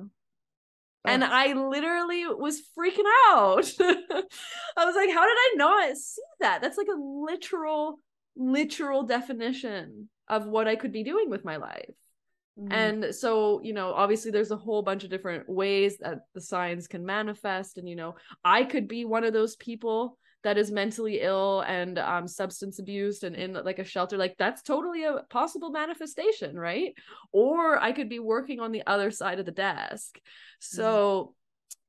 [1.04, 3.68] And I literally was freaking out.
[3.80, 6.62] I was like, how did I not see that?
[6.62, 7.96] That's like a literal,
[8.36, 11.90] literal definition of what I could be doing with my life.
[12.58, 12.72] Mm-hmm.
[12.72, 16.86] And so, you know, obviously there's a whole bunch of different ways that the signs
[16.86, 17.78] can manifest.
[17.78, 21.98] And, you know, I could be one of those people that is mentally ill and
[21.98, 26.94] um, substance abused and in like a shelter like that's totally a possible manifestation right?
[27.32, 30.18] Or i could be working on the other side of the desk.
[30.60, 31.34] So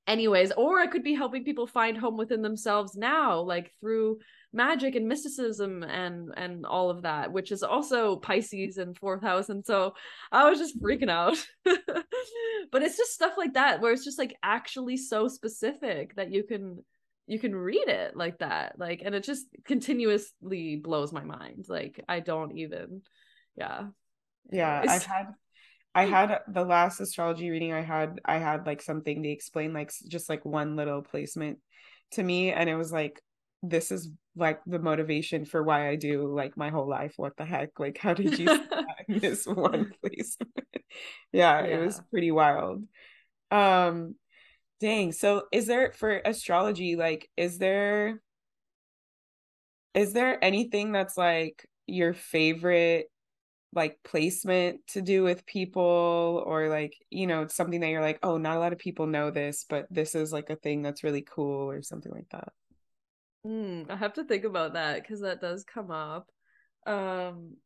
[0.05, 4.19] anyways or i could be helping people find home within themselves now like through
[4.51, 9.49] magic and mysticism and and all of that which is also pisces and fourth house.
[9.49, 9.95] And so
[10.31, 11.37] i was just freaking out.
[12.71, 16.43] But it's just stuff like that where it's just like actually so specific that you
[16.43, 16.83] can
[17.27, 22.03] you can read it like that like and it just continuously blows my mind like
[22.09, 23.01] i don't even
[23.55, 23.83] yeah.
[24.51, 25.27] Yeah It's- i've had
[25.95, 29.91] i had the last astrology reading i had i had like something to explain like
[30.07, 31.59] just like one little placement
[32.11, 33.21] to me and it was like
[33.61, 37.45] this is like the motivation for why i do like my whole life what the
[37.45, 38.59] heck like how did you
[39.07, 40.51] this one placement?
[41.31, 42.83] Yeah, it was pretty wild.
[43.51, 44.15] Um
[44.83, 48.21] dang so is there for astrology like is there
[49.93, 53.05] is there anything that's like your favorite
[53.73, 58.37] like placement to do with people or like you know something that you're like oh
[58.37, 61.21] not a lot of people know this but this is like a thing that's really
[61.21, 62.49] cool or something like that
[63.45, 66.29] Mm, I have to think about that because that does come up.
[66.87, 67.57] Um,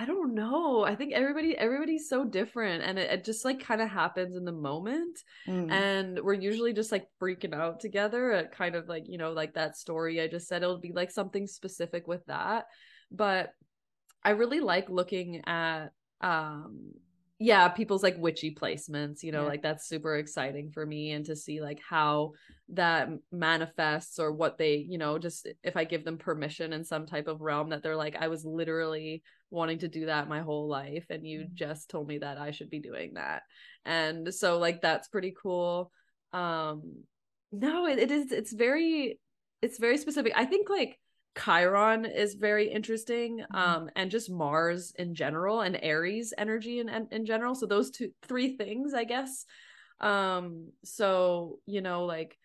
[0.00, 0.82] I don't know.
[0.82, 4.46] I think everybody everybody's so different and it, it just like kind of happens in
[4.46, 5.18] the moment.
[5.46, 9.32] Mm, And we're usually just like freaking out together at kind of like, you know,
[9.32, 12.64] like that story I just said, it'll be like something specific with that.
[13.10, 13.52] But
[14.24, 15.88] I really like looking at
[16.22, 16.92] um
[17.42, 19.46] yeah, people's like witchy placements, you know, Yeah.
[19.46, 22.32] like that's super exciting for me and to see like how
[22.68, 27.06] that manifests or what they, you know, just if I give them permission in some
[27.06, 30.68] type of realm that they're like I was literally wanting to do that my whole
[30.68, 31.54] life and you Mhm.
[31.54, 33.42] just told me that I should be doing that.
[33.86, 35.90] And so like that's pretty cool.
[36.34, 37.04] Um
[37.52, 39.18] no, it, it is it's very
[39.62, 40.32] it's very specific.
[40.36, 40.98] I think like
[41.36, 43.54] Chiron is very interesting, Mhm.
[43.56, 47.54] um, and just Mars in general and Aries energy in, in in general.
[47.54, 49.46] So those two, three things, I guess.
[50.00, 52.38] Um, so you know, like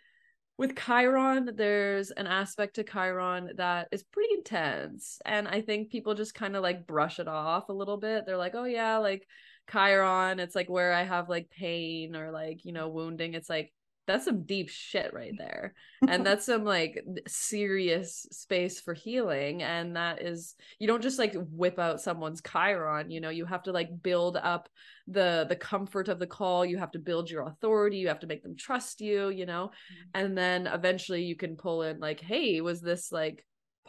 [0.57, 6.13] with Chiron, there's an aspect to Chiron that is pretty intense, and I think people
[6.13, 8.25] just kind of like brush it off a little bit.
[8.25, 9.27] They're like, oh yeah, like
[9.71, 13.33] Chiron, it's like where I have like pain or like you know wounding.
[13.33, 13.73] It's like
[14.07, 15.73] that's some deep shit right there.
[16.07, 21.35] And that's some like serious space for healing and that is you don't just like
[21.51, 24.69] whip out someone's chiron you know you have to like build up
[25.07, 28.27] the the comfort of the call you have to build your authority you have to
[28.27, 29.71] make them trust you you know?
[30.15, 30.21] Mm.
[30.21, 33.45] And then eventually you can pull in like hey was this like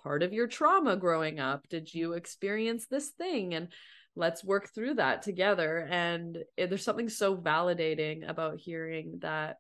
[0.07, 1.69] part of your trauma growing up?
[1.69, 2.17] Did you mm.
[2.17, 3.55] experience this thing?
[3.55, 3.69] And
[4.15, 5.87] let's work through that together.
[5.91, 9.57] And it, there's something so validating about hearing that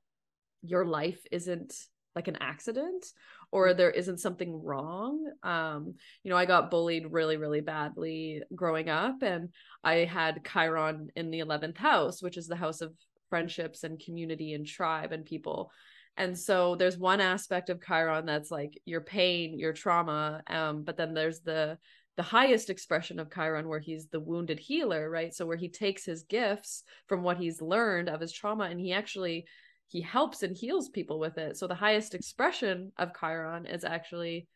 [0.68, 1.74] your life isn't
[2.14, 3.04] like an accident
[3.52, 8.88] or there isn't something wrong um you know i got bullied really really badly growing
[8.88, 9.50] up and
[9.84, 12.92] i had chiron in the 11th house which is the house of
[13.28, 15.70] friendships and community and tribe and people.
[16.16, 20.96] And so there's one aspect of chiron that's like your pain your trauma um but
[20.96, 21.76] then there's the
[22.16, 25.34] the highest expression of chiron where he's the wounded healer right?
[25.34, 28.92] So where he takes his gifts from what he's learned of his trauma and he
[28.92, 29.44] actually
[29.88, 31.56] he helps and heals people with it.
[31.56, 34.48] So the highest expression of Chiron is actually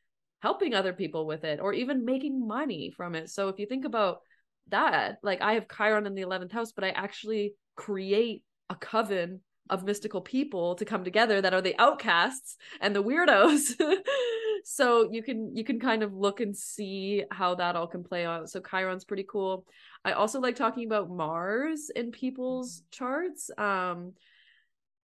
[0.42, 3.30] helping other people with it or even making money from it.
[3.30, 4.20] So if you think about
[4.68, 9.40] that, like I have Chiron in the 11th house, but I actually create a coven
[9.68, 13.80] of mystical people to come together that are the outcasts and the weirdos.
[14.64, 18.26] so you can you can kind of look and see how that all can play
[18.26, 18.50] out.
[18.50, 19.64] So Chiron's pretty cool.
[20.04, 23.50] I also like talking about Mars in people's charts.
[23.56, 24.14] Um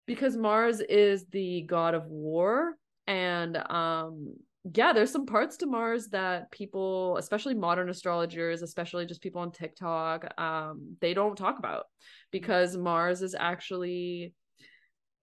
[0.05, 2.75] because Mars is the god of war
[3.07, 4.35] and um
[4.73, 9.51] yeah there's some parts to Mars that people especially modern astrologers especially just people on
[9.51, 11.85] TikTok um they don't talk about
[12.31, 14.33] because Mars is actually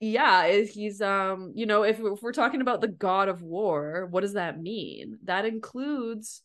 [0.00, 4.22] yeah he's um you know if, if we're talking about the god of war what
[4.22, 5.18] does that mean?
[5.24, 6.42] That includes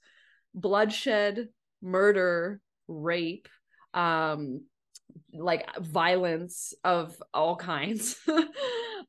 [0.53, 1.49] bloodshed
[1.81, 3.47] murder rape
[3.93, 4.61] um
[5.33, 8.17] like violence of all kinds.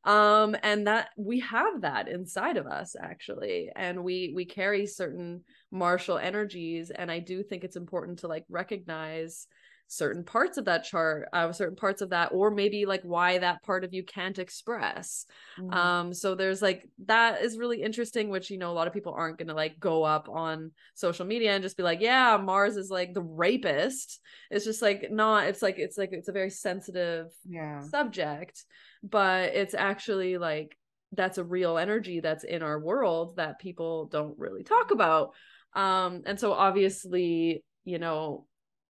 [0.05, 3.71] Um and that we have that inside of us actually.
[3.75, 5.43] And we we carry certain
[5.73, 6.91] martial energies.
[6.91, 9.49] And i do think it's important to like recognize
[9.89, 13.63] certain parts of that chart uh, certain parts of that or maybe like why that
[13.63, 15.25] part of you can't express.
[15.59, 15.75] Mhm.
[15.75, 19.15] um so there's like that is really interesting which you know a lot of people
[19.17, 22.91] aren't gonna like go up on social media and just be like yeah mars is
[22.91, 24.21] like the rapist.
[24.51, 27.81] It's just like not it's like it's like it's a very sensitive yeah.
[27.81, 28.65] subject
[29.03, 30.77] but it's actually like
[31.13, 35.31] that's a real energy that's in our world that people don't really talk about.
[35.75, 38.45] Um and so obviously you know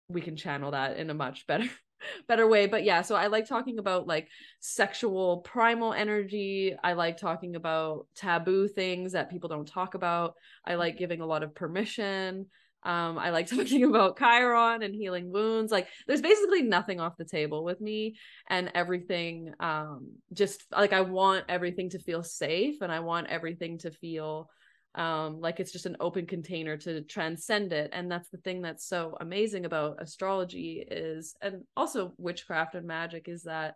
[0.08, 1.68] we can channel that in a much better
[2.28, 2.66] better way.
[2.66, 4.28] But yeah so i like talking about like
[4.60, 6.74] sexual primal energy.
[6.82, 10.34] I like talking about taboo things that people don't talk about.
[10.64, 12.46] I like giving a lot of permission.
[12.84, 15.70] Um i like talking about chiron and healing wounds.
[15.70, 18.16] Like there's basically nothing off the table with me
[18.48, 23.78] and everything um just like i want everything to feel safe and i want everything
[23.78, 24.48] to feel
[24.94, 27.90] um like it's just an open container to transcend it.
[27.92, 33.28] And that's the thing that's so amazing about astrology is and also witchcraft and magic
[33.28, 33.74] is that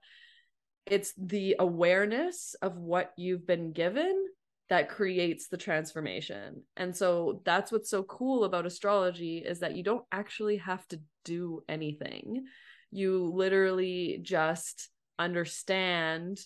[0.86, 4.26] it's the awareness of what you've been given
[4.68, 6.62] that creates the transformation.
[6.76, 11.00] And so that's what's so cool about astrology is that you don't actually have to
[11.24, 12.44] do anything.
[12.90, 14.88] You literally just
[15.18, 16.40] understand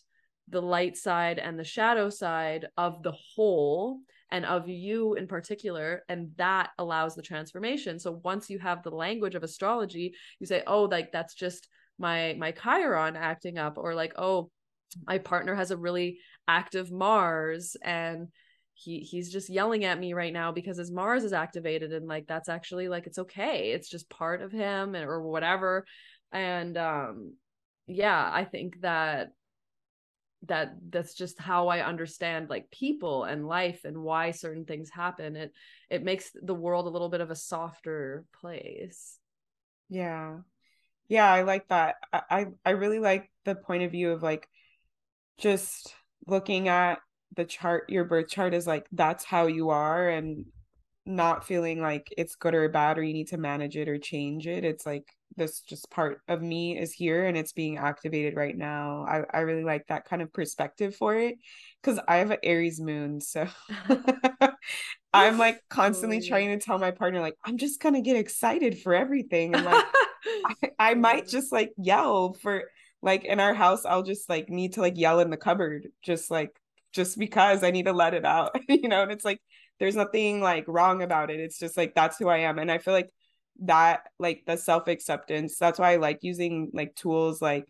[0.48, 4.00] the light side and the shadow side of the whole
[4.30, 7.98] and of you in particular and that allows the transformation.
[7.98, 11.68] So once you have the language of astrology you say oh like that's just
[11.98, 14.50] my my chiron acting up or like oh
[15.06, 16.18] my partner has a really
[16.48, 18.28] active mars and
[18.74, 22.26] he he's just yelling at me right now because his mars is activated and like
[22.26, 23.72] that's actually like it's okay.
[23.72, 25.86] It's just part of him and, or whatever.
[26.32, 27.32] And um
[27.86, 29.28] yeah i think that
[30.42, 35.34] that that's just how i understand like people and life and why certain things happen
[35.34, 35.52] it
[35.90, 39.18] it makes the world a little bit of a softer place.
[39.88, 40.38] Yeah.
[41.08, 41.96] Yeah i like that.
[42.12, 44.48] I i really like the point of view of like
[45.38, 45.94] just
[46.26, 46.98] looking at
[47.36, 50.46] the chart your birth chart is like that's how you are and
[51.04, 54.46] not feeling like it's good or bad or you need to manage it or change
[54.46, 54.64] it.
[54.64, 59.04] It's like this just part of me is here and it's being activated right now.
[59.08, 61.36] I, I really like that kind of perspective for it
[61.82, 63.20] because I have an Aries moon.
[63.20, 63.46] So
[65.12, 68.94] I'm like constantly trying to tell my partner, like, I'm just gonna get excited for
[68.94, 69.54] everything.
[69.54, 69.84] And like
[70.46, 72.64] I, I might just like yell for
[73.02, 76.30] like in our house, I'll just like need to like yell in the cupboard, just
[76.30, 76.50] like
[76.92, 79.40] just because I need to let it out, you know, and it's like
[79.78, 81.40] there's nothing like wrong about it.
[81.40, 82.58] It's just like that's who I am.
[82.58, 83.10] And I feel like
[83.60, 87.66] that like the self acceptance that's why i like using like tools like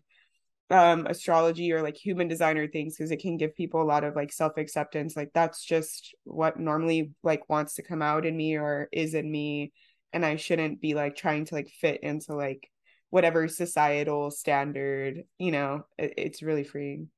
[0.69, 4.15] um astrology or like human designer things because it can give people a lot of
[4.15, 8.57] like self acceptance like that's just what normally like wants to come out in me
[8.57, 9.71] or is in me
[10.11, 12.69] and i shouldn't be like trying to like fit into like
[13.09, 17.09] whatever societal standard you know it, it's really freeing.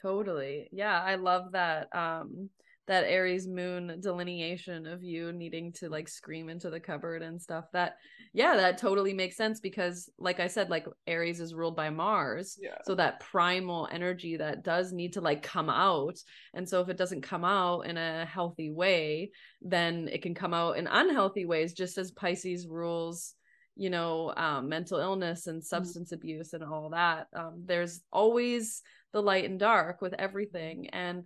[0.00, 0.68] Totally.
[0.70, 2.50] Yeah i love that um
[2.86, 7.64] that Aries moon delineation of you needing to like scream into the cupboard and stuff.
[7.72, 7.96] That
[8.32, 12.58] yeah, that totally makes sense because like I said, like Aries is ruled by Mars.
[12.60, 12.76] Yeah.
[12.84, 16.18] So that primal energy that does need to like come out.
[16.54, 19.32] And so if it doesn't come out in a healthy way,
[19.62, 23.34] then it can come out in unhealthy ways, just as Pisces rules
[23.78, 25.66] you know um, mental illness and mm-hmm.
[25.66, 26.22] substance mm-hmm.
[26.22, 28.82] abuse and all that um, there's always
[29.12, 31.24] the light and dark with everything and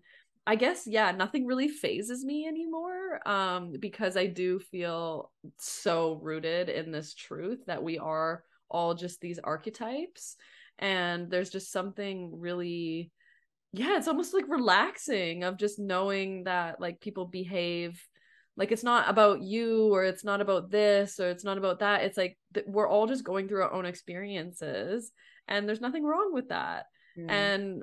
[0.51, 6.69] I guess yeah, nothing really fazes me anymore um because I do feel so rooted
[6.69, 10.35] in this truth that we are all just these archetypes
[10.81, 13.13] and there's just something really
[13.73, 18.05] yeah, it's almost like relaxing of just knowing that like people behave
[18.57, 22.03] like it's not about you or it's not about this or it's not about that
[22.03, 25.13] it's like th- we're all just going through our own experiences
[25.47, 26.87] and there's nothing wrong with that
[27.17, 27.31] mm.
[27.31, 27.83] and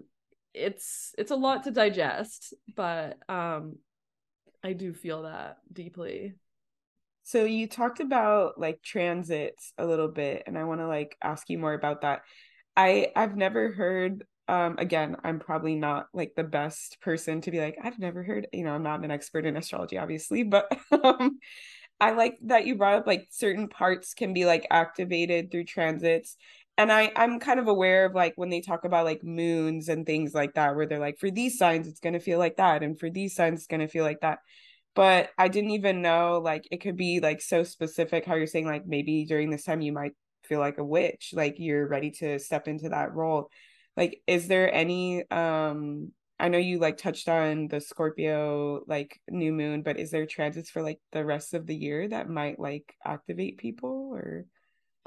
[0.57, 3.77] it's it's a lot to digest, but um
[4.63, 6.35] I do feel that deeply.
[7.23, 11.49] So you talked about like transits a little bit and I want to like ask
[11.49, 12.21] you more about that.
[12.75, 17.59] I I've never heard um again, I'm probably not like the best person to be
[17.59, 20.71] like I've never heard, you know, I'm not an expert in astrology obviously, but
[21.03, 21.39] um
[21.99, 26.37] I like that you brought up like certain parts can be like activated through transits
[26.77, 30.05] and I I'm kind of aware of like when they talk about like moons and
[30.05, 32.83] things like that where they're like for these signs it's going to feel like that
[32.83, 34.39] and for these signs it's going to feel like that.
[34.95, 38.65] But I didn't even know like it could be like so specific how you're saying
[38.67, 40.13] like maybe during this time you might
[40.43, 43.49] feel like a witch like you're ready to step into that role.
[43.95, 49.51] Like is there any um I know you like touched on the Scorpio like new
[49.51, 52.93] moon but is there transits for like the rest of the year that might like
[53.03, 54.45] activate people or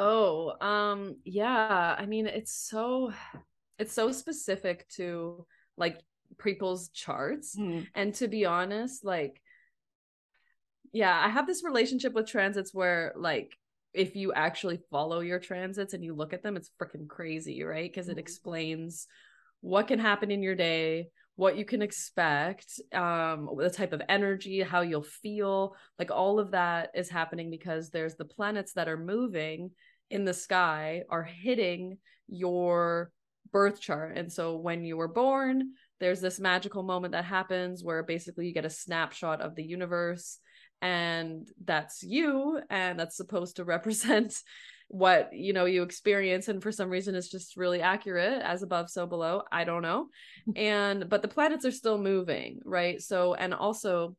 [0.03, 1.95] Oh, um, yeah.
[1.97, 3.13] I mean, it's so
[3.79, 5.47] it's so specific to
[5.77, 6.01] like
[6.39, 7.55] people's charts.
[7.55, 7.87] Mm.
[7.95, 9.43] And to be honest, like
[10.93, 13.55] yeah, I have this relationship with transits where like
[13.93, 17.91] if you actually follow your transits and you look at them, it's freaking crazy, right?
[17.91, 18.11] Because mm.
[18.11, 18.21] it mm-hmm.
[18.21, 19.07] explains
[19.61, 24.63] what can happen in your day, what you can expect, um, the type of energy,
[24.63, 25.77] how you'll feel.
[25.99, 29.73] Like all of that is happening because there's the planets that are moving
[30.11, 31.99] in the sky are hitting
[32.29, 33.11] your
[33.53, 34.17] birth chart.
[34.17, 38.55] And so when you were born, there's this magical moment that happens where basically you
[38.55, 40.39] get a snapshot of the universe
[40.83, 44.35] and that's you and that's supposed to represent
[44.89, 46.49] what you know you experience.
[46.49, 49.43] And for some reason it's just really accurate as above so below.
[49.53, 50.09] I don't know.
[50.57, 53.01] And but the planets are still moving right?
[53.01, 54.17] So and also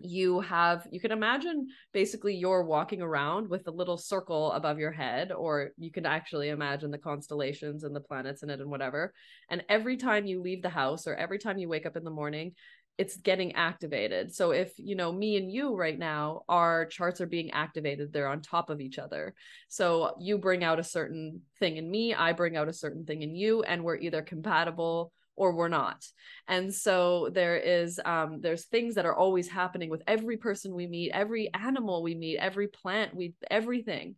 [0.00, 4.92] you have you can imagine basically you're walking around with a little circle above your
[4.92, 9.12] head or you can actually imagine the constellations and the planets in it and whatever
[9.50, 12.10] and every time you leave the house or every time you wake up in the
[12.10, 12.52] morning
[12.98, 14.34] it's getting activated.
[14.34, 18.26] So if, you know, me and you right now, our charts are being activated, they're
[18.26, 19.34] on top of each other.
[19.68, 23.22] So you bring out a certain thing in me, I bring out a certain thing
[23.22, 26.04] in you, and we're either compatible or we're not.
[26.48, 30.86] And so there is um there's things that are always happening with every person we
[30.86, 34.16] meet, every animal we meet, every plant we everything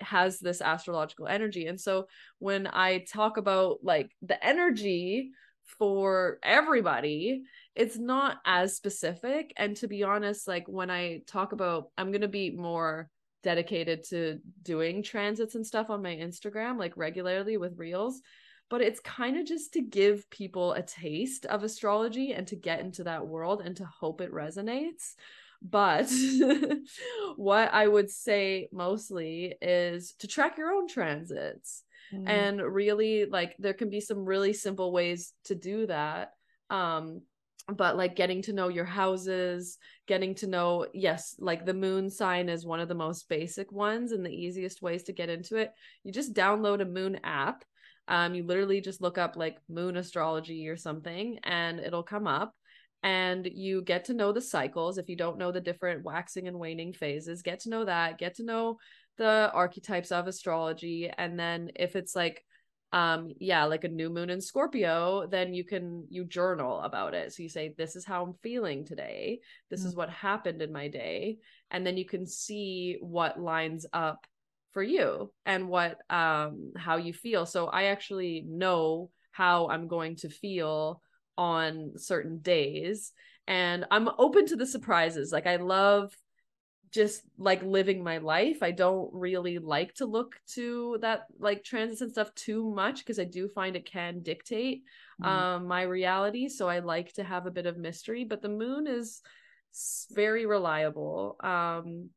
[0.00, 1.66] has this astrological energy.
[1.66, 2.08] And so
[2.38, 5.30] when I talk about like the energy
[5.78, 7.42] for everybody
[7.74, 12.20] it's not as specific and to be honest like when i talk about i'm going
[12.20, 13.08] to be more
[13.42, 18.20] dedicated to doing transits and stuff on my instagram like regularly with reels
[18.72, 22.80] but it's kind of just to give people a taste of astrology and to get
[22.80, 25.12] into that world and to hope it resonates
[25.60, 26.10] but
[27.36, 32.26] what i would say mostly is to track your own transits mm.
[32.26, 36.30] and really like there can be some really simple ways to do that
[36.70, 37.20] um
[37.68, 42.48] but like getting to know your houses getting to know yes like the moon sign
[42.48, 45.72] is one of the most basic ones and the easiest ways to get into it
[46.04, 47.66] you just download a moon app
[48.08, 52.54] um you literally just look up like moon astrology or something and it'll come up
[53.02, 54.96] and you get to know the cycles.
[54.96, 58.36] If you don't know the different waxing and waning phases get to know that get
[58.36, 58.78] to know
[59.18, 62.44] the archetypes of astrology and then if it's like
[62.92, 67.32] um yeah like a new moon in scorpio then you can you journal about it.
[67.32, 69.40] So you say this is how i'm feeling today.
[69.70, 69.88] This mm-hmm.
[69.88, 71.38] is what happened in my day
[71.70, 74.26] and then you can see what lines up
[74.72, 80.16] for you and what um how you feel so i actually know how i'm going
[80.16, 81.00] to feel
[81.38, 83.12] on certain days
[83.46, 86.12] and i'm open to the surprises like i love
[86.92, 88.62] just like living my life.
[88.62, 93.18] I don't really like to look to that like transits and stuff too much because
[93.18, 94.82] I do find it can dictate
[95.20, 95.26] mm.
[95.26, 96.48] um my reality.
[96.48, 99.22] So I like to have a bit of mystery, but the moon is
[100.12, 101.36] very reliable.
[101.40, 102.10] Um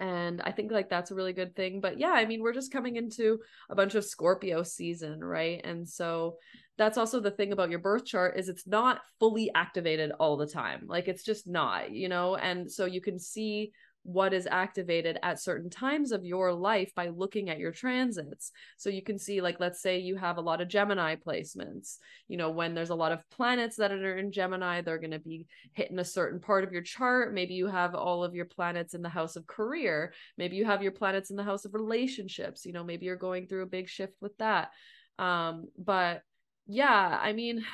[0.00, 1.80] and I think like that's a really good thing.
[1.80, 3.38] But yeah, I mean, we're just coming into
[3.68, 5.60] a bunch of Scorpio season, right?
[5.62, 6.38] And so
[6.78, 10.46] that's also the thing about your birth chart is it's not fully activated all the
[10.46, 10.84] time.
[10.86, 12.36] Like it's just not, you know?
[12.36, 13.72] And so you can see
[14.02, 18.50] what is activated at certain times of your life by looking at your transits.
[18.78, 21.98] So you can see, like, let's say you have a lot of Gemini placements.
[22.26, 25.18] You know, when there's a lot of planets that are in Gemini, they're going to
[25.18, 27.34] be hitting a certain part of your chart.
[27.34, 30.14] Maybe you have all of your planets in the house of career.
[30.38, 32.64] Maybe you have your planets in the house of relationships.
[32.64, 34.70] You know, maybe you're going through a big shift with that.
[35.18, 36.22] Um, but
[36.66, 37.64] yeah, I mean,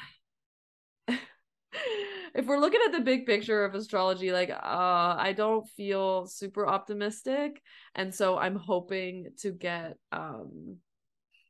[2.35, 6.67] if we're looking at the big picture of astrology, like uh I don't feel super
[6.67, 7.61] optimistic.
[7.95, 10.77] And so I'm hoping to get um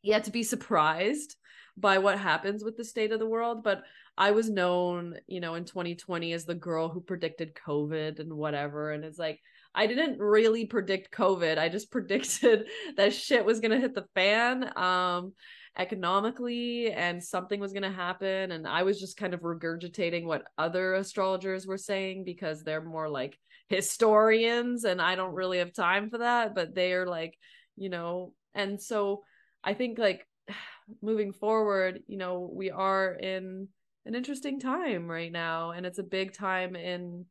[0.02, 1.36] yeah, to be surprised
[1.76, 3.62] by what happens with the state of the world.
[3.64, 3.82] But
[4.16, 8.92] I was known, you know, in 2020 as the girl who predicted COVID and whatever.
[8.92, 9.40] And it's like
[9.74, 11.58] I didn't really predict COVID.
[11.58, 14.72] I just predicted that shit was gonna hit the fan.
[14.76, 15.32] Um
[15.78, 20.46] economically and something was going to happen and i was just kind of regurgitating what
[20.56, 26.08] other astrologers were saying because they're more like historians and i don't really have time
[26.08, 27.36] for that but they're like
[27.76, 29.22] you know and so
[29.62, 30.26] i think like
[31.02, 33.68] moving forward you know we are in
[34.06, 37.26] an interesting time right now and it's a big time in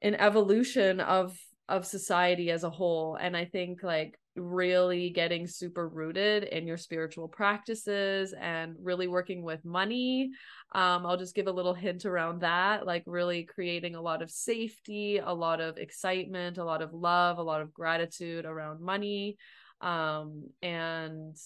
[0.00, 1.36] in evolution of
[1.68, 6.76] of society as a whole and i think like really getting super rooted in your
[6.76, 10.30] spiritual practices and really working with money.
[10.72, 14.30] Um, I'll just give a little hint around that, like really creating a lot of
[14.30, 19.36] safety, a lot of excitement, a lot of love, a lot of gratitude around money,
[19.80, 21.36] um, and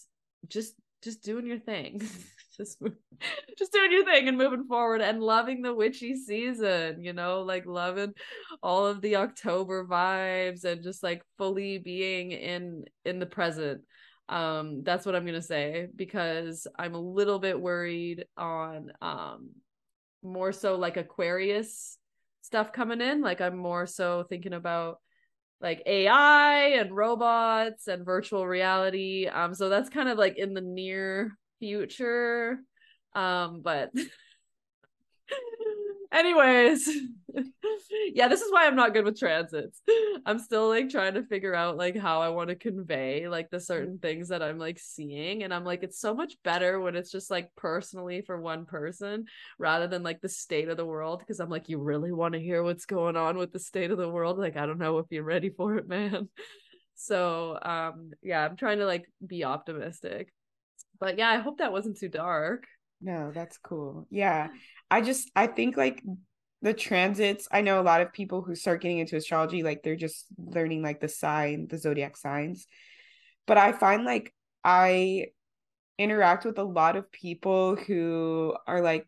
[0.48, 2.02] just just doing your thing.
[2.60, 2.78] just
[3.58, 7.66] just doing your thing and moving forward and loving the witchy season, you know, like
[7.66, 8.12] loving
[8.62, 13.82] all of the October vibes and just like fully being in in the present.
[14.28, 19.50] Um that's what I'm to say because I'm a little bit worried on um
[20.22, 21.96] more so like Aquarius
[22.42, 24.98] stuff coming in, like I'm more so thinking about
[25.60, 29.26] like AI and robots and virtual reality.
[29.26, 32.58] Um, so that's kind of like in the near future.
[33.14, 33.90] Um, but
[36.12, 36.88] anyways
[38.14, 39.80] yeah this is why i'm not good with transits.
[40.26, 43.60] I'm still like trying to figure out like how i want to convey like the
[43.60, 47.12] certain things that i'm like seeing and i'm like it's so much better when it's
[47.12, 49.26] just like personally for one person
[49.58, 52.40] rather than like the state of the world because i'm like you really want to
[52.40, 54.38] hear what's going on with the state of the world?
[54.38, 56.28] Like i don't know if you're ready for it man.
[56.96, 60.32] So um yeah i'm trying to like be optimistic
[61.00, 62.66] but yeah i hope that wasn't too dark
[63.00, 64.48] no that's cool yeah
[64.90, 66.02] I just I think like
[66.62, 69.96] the transits, I know a lot of people who start getting into astrology, like they're
[69.96, 72.66] just learning like the sign, the zodiac signs.
[73.46, 74.34] But I find like
[74.64, 75.26] I
[75.96, 79.06] interact with a lot of people who are like,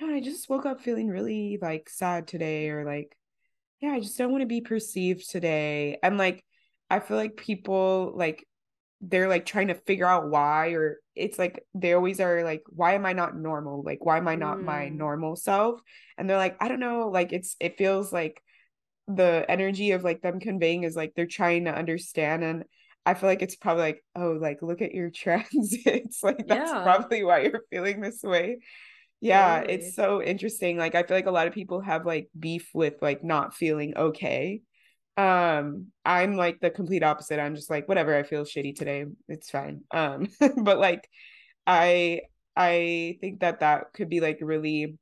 [0.00, 3.14] I just woke up feeling really like sad today, or like,
[3.80, 5.98] yeah, I just don't want to be perceived today.
[6.02, 6.44] And like,
[6.88, 8.46] I feel like people like
[9.00, 12.94] they're like trying to figure out why or it's like they always are like why
[12.94, 13.82] am i not normal?
[13.82, 14.64] Like why am i not mm.
[14.64, 15.80] my normal self?
[16.18, 17.08] And they're like i don't know.
[17.08, 18.42] Like it's it feels like
[19.08, 22.64] the energy of like them conveying is like they're trying to understand and
[23.04, 26.22] i feel like it's probably like oh like look at your transits.
[26.22, 26.82] Like that's yeah.
[26.82, 28.58] probably why you're feeling this way.
[29.22, 29.74] Yeah totally.
[29.74, 30.76] it's so interesting.
[30.76, 33.96] Like i feel like a lot of people have like beef with like not feeling
[33.96, 34.60] okay
[35.20, 37.40] um i'm like the complete opposite.
[37.40, 39.82] I'm just like whatever i feel shitty today it's fine.
[39.90, 41.08] Um but like
[41.66, 42.20] i
[42.56, 44.98] i think that that could be like really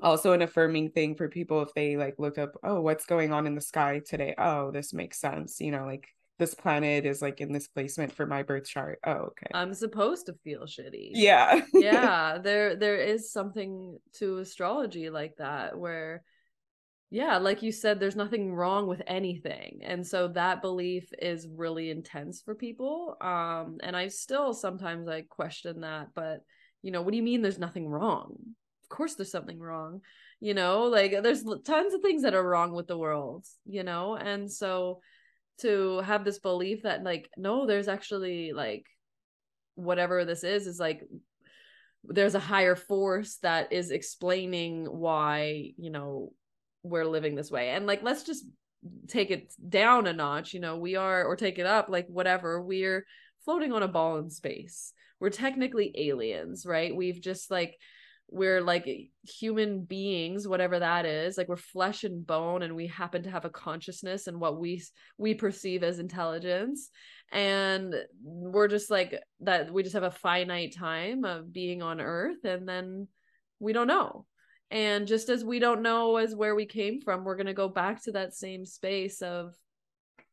[0.00, 3.46] also an affirming thing for people if they like look up oh what's going on
[3.46, 4.34] in the sky today?
[4.38, 8.26] Oh this makes sense you know like this planet is like in this placement for
[8.26, 8.98] my birth chart.
[9.06, 9.50] Oh okay.
[9.54, 11.10] I'm supposed to feel shitty.
[11.12, 11.60] Yeah.
[11.74, 16.24] Yeah there there is something to astrology like that where
[17.12, 21.90] yeah like you said there's nothing wrong with anything and so that belief is really
[21.90, 26.40] intense for people um and i still sometimes i question that but
[26.80, 28.34] you know what do you mean there's nothing wrong?
[28.82, 30.00] Of course there's something wrong
[30.40, 34.16] you know like there's tons of things that are wrong with the world you know
[34.16, 35.00] and so
[35.58, 38.86] to have this belief that like no there's actually like
[39.74, 41.02] whatever this is is like
[42.04, 46.32] there's a higher force that is explaining why you know
[46.82, 47.70] we're living this way.
[47.70, 48.44] And like let's just
[49.06, 52.60] take it down a notch you know we are or take it up like whatever
[52.60, 53.06] we're
[53.44, 54.92] floating on a ball in space.
[55.20, 56.94] We're technically aliens right?
[56.94, 57.76] We've just like
[58.28, 58.88] we're like
[59.22, 61.36] human beings whatever that is.
[61.36, 64.82] Like we're flesh and bone and we happen to have a consciousness and what we
[65.18, 66.90] we perceive as intelligence.
[67.30, 72.44] And we're just like that we just have a finite time of being on earth
[72.44, 73.08] and then
[73.60, 74.26] we don't know
[74.72, 77.68] and just as we don't know as where we came from we're going to go
[77.68, 79.54] back to that same space of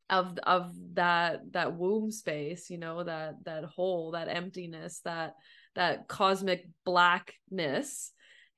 [0.09, 5.35] of of that that womb space you know that that hole that emptiness that
[5.75, 8.11] that cosmic blackness.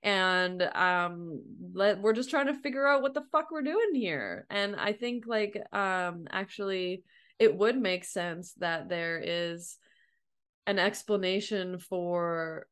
[0.03, 4.47] And um let we're just trying to figure out what the fuck we're doing here.
[4.49, 7.03] And i think like um actually
[7.37, 9.77] it would make sense that there is
[10.65, 12.65] an explanation for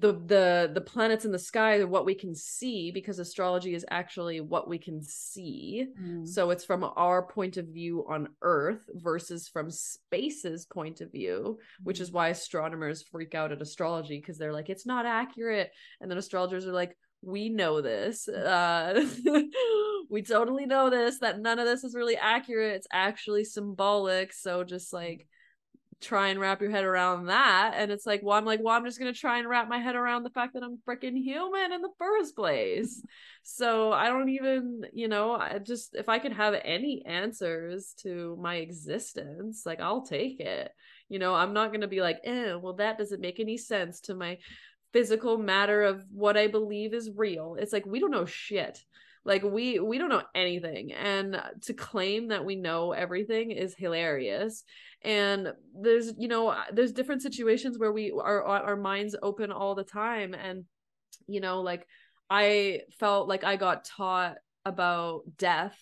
[0.00, 3.84] the the the planets in the sky are what we can see because astrology is
[3.90, 6.26] actually what we can see mm.
[6.26, 11.58] so it's from our point of view on earth versus from space's point of view
[11.58, 11.84] mm.
[11.84, 12.14] which is mm.
[12.14, 15.70] why astronomers freak out at astrology because they're like it's not accurate
[16.00, 19.06] and then astrologers are like we know this uh
[20.10, 24.64] we totally know this that none of this is really accurate it's actually symbolic so
[24.64, 25.26] just like
[26.02, 27.74] try and wrap your head around that.
[27.76, 29.94] And it's like, well, I'm like, well, I'm just gonna try and wrap my head
[29.94, 33.02] around the fact that I'm freaking human in the first place.
[33.42, 38.36] so I don't even, you know, I just if I could have any answers to
[38.40, 40.72] my existence, like I'll take it.
[41.08, 44.14] You know, I'm not gonna be like, eh, well, that doesn't make any sense to
[44.14, 44.38] my
[44.92, 47.56] physical matter of what I believe is real.
[47.58, 48.82] It's like we don't know shit
[49.24, 54.64] like we we don't know anything and to claim that we know everything is hilarious.
[55.02, 59.74] And there's you know uh, there's different situations where we our our minds open all
[59.74, 60.64] the time and
[61.26, 61.86] you know like
[62.30, 65.78] i felt like i got taught about death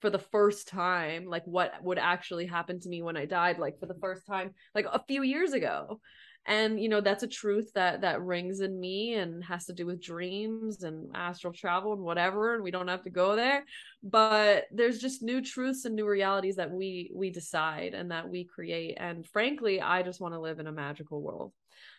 [0.00, 3.78] for the first time like what would actually happen to me when i died like
[3.78, 6.00] for the first time like a few years ago
[6.46, 9.86] and you know that's a truth that that rings in me and has to do
[9.86, 13.64] with dreams and astral travel and whatever and we don't have to go there.
[14.02, 18.44] But there's just new truths and new realities that we we decide and that we
[18.44, 18.96] create.
[19.00, 21.52] And frankly i just want to live in a magical world.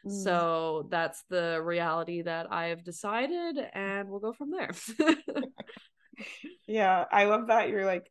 [0.05, 0.23] Mm.
[0.23, 4.71] so that's the reality that i have decided and we'll go from there.
[6.67, 8.09] Yeah i love that you're like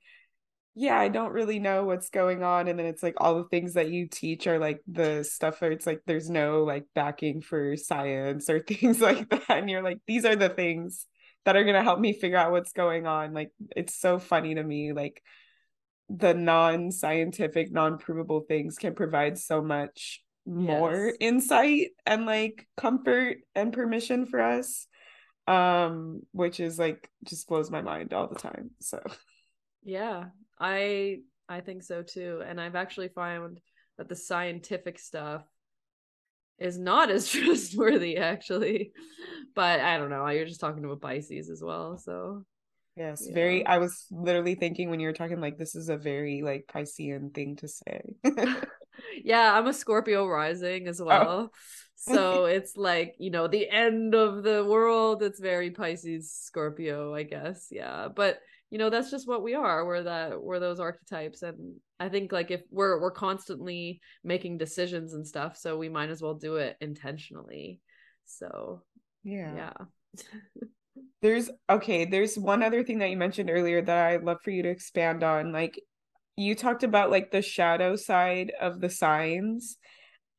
[0.75, 2.67] yeah, I don't really know what's going on.
[2.67, 5.71] And then it's like all the things that you teach are like the stuff where
[5.71, 9.51] it's like there's no like backing for science or things like that.
[9.51, 11.07] And you're like, these are the things
[11.45, 13.35] that are going to help me figure out what's going on.
[13.35, 14.93] Like, it's so funny to me.
[14.93, 15.23] Like,
[16.09, 21.17] the non scientific, non provable things can provide so much more yes.
[21.21, 24.87] insight and like comfort and permission for us
[25.47, 29.03] um which is like just blows my mind all the time so
[29.85, 30.25] yeah
[30.59, 31.19] I
[31.49, 32.43] I think so too.
[32.47, 33.61] And I've actually found
[33.99, 35.45] that the scientific stuff
[36.59, 38.93] is not as trustworthy actually.
[39.55, 40.27] But I don't know.
[40.29, 41.99] You're just talking about Pisces as well.
[41.99, 42.45] So
[42.97, 43.35] Yes, yeah.
[43.35, 46.67] very I was literally thinking when you were talking like this is a very like
[46.73, 48.15] Piscean thing to say.
[49.25, 51.05] yeah, I'm a Scorpio rising as oh.
[51.05, 51.29] well.
[51.29, 51.51] Oh.
[51.97, 55.23] So it's like, you know, the end of the world.
[55.23, 57.69] It's very Pisces Scorpio, I guess.
[57.71, 58.09] Yeah.
[58.15, 59.85] But you know that's just what we are.
[59.85, 61.43] We're that we're those archetypes.
[61.43, 66.11] And i think like if we're we're constantly making decisions and stuff so we might
[66.11, 67.81] as well do it intentionally.
[68.25, 68.83] So
[69.23, 69.55] yeah.
[69.55, 70.23] yeah.
[71.23, 74.63] There's okay there's one other thing that you mentioned earlier that i'd love for you
[74.63, 75.53] to expand on.
[75.53, 75.81] Like
[76.37, 79.79] you talked about like the shadow side of the signs.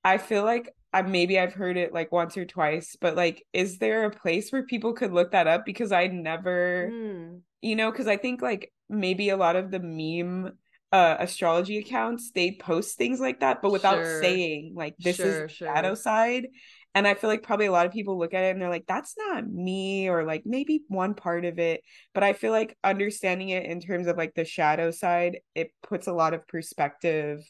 [0.03, 3.79] I feel like I, maybe I've heard it like once or twice, but like, is
[3.79, 5.65] there a place where people could look that up?
[5.65, 9.79] Because I never, mm you know because i think like maybe a lot of the
[9.79, 10.53] meme
[10.91, 14.21] uh astrology accounts they post things like that but without sure.
[14.21, 15.67] saying like this sure, is sure.
[15.67, 16.47] shadow side
[16.93, 18.85] and i feel like probably a lot of people look at it and they're like
[18.87, 21.81] that's not me or like maybe one part of it
[22.13, 26.05] but i feel like understanding it in terms of like the shadow side it puts
[26.05, 27.41] a lot of perspective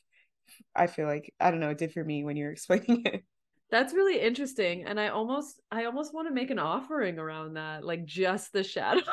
[0.74, 3.22] i feel like i don't know it did for me when you're explaining it
[3.70, 7.84] that's really interesting and i almost i almost want to make an offering around that
[7.84, 9.04] like just the shadows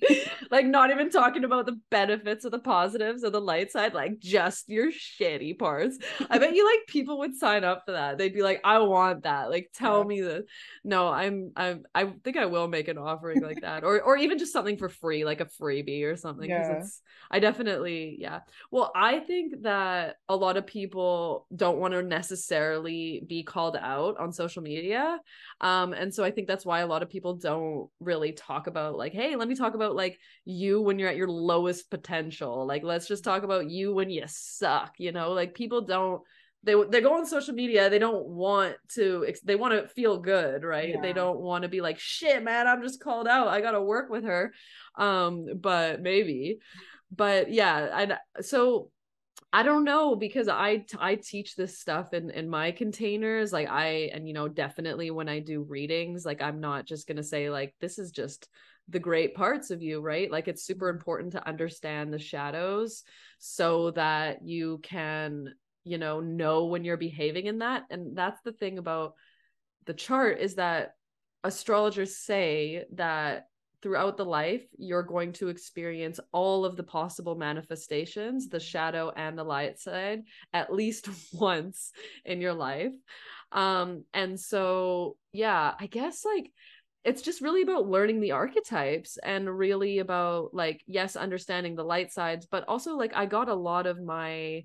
[0.50, 4.18] like not even talking about the benefits or the positives or the light side, like
[4.18, 5.98] just your shitty parts.
[6.30, 8.18] I bet you like people would sign up for that.
[8.18, 9.50] They'd be like, I want that.
[9.50, 10.04] Like tell yeah.
[10.04, 10.44] me this.
[10.84, 13.84] No, I'm I'm I think I will make an offering like that.
[13.84, 16.48] Or or even just something for free, like a freebie or something.
[16.48, 16.78] Because yeah.
[16.78, 18.40] it's I definitely, yeah.
[18.70, 24.18] Well, I think that a lot of people don't want to necessarily be called out
[24.18, 25.18] on social media.
[25.62, 28.98] Um, and so I think that's why a lot of people don't really talk about
[28.98, 32.66] like, hey, let me talk about like you when you're at your lowest potential.
[32.66, 35.32] Like, let's just talk about you when you suck, you know?
[35.32, 36.22] Like people don't
[36.64, 40.62] they they go on social media they don't want to they want to feel good
[40.62, 41.00] right yeah.
[41.00, 44.08] they don't want to be like shit man i'm just called out i gotta work
[44.08, 44.52] with her
[44.96, 46.60] um but maybe
[47.14, 48.90] but yeah I so
[49.52, 54.10] I don't know because I I teach this stuff in in my containers like I
[54.14, 57.50] and you know definitely when I do readings like I'm not just going to say
[57.50, 58.48] like this is just
[58.88, 63.04] the great parts of you right like it's super important to understand the shadows
[63.38, 65.54] so that you can
[65.84, 69.14] you know know when you're behaving in that and that's the thing about
[69.86, 70.94] the chart is that
[71.44, 73.46] astrologers say that
[73.82, 79.36] throughout the life, you're going to experience all of the possible manifestations, the shadow and
[79.36, 80.22] the light side,
[80.52, 81.90] at least once
[82.24, 82.92] in your life.
[83.50, 86.52] Um, and so, yeah, I guess like
[87.04, 92.12] it's just really about learning the archetypes and really about like, yes, understanding the light
[92.12, 94.64] sides, but also like I got a lot of my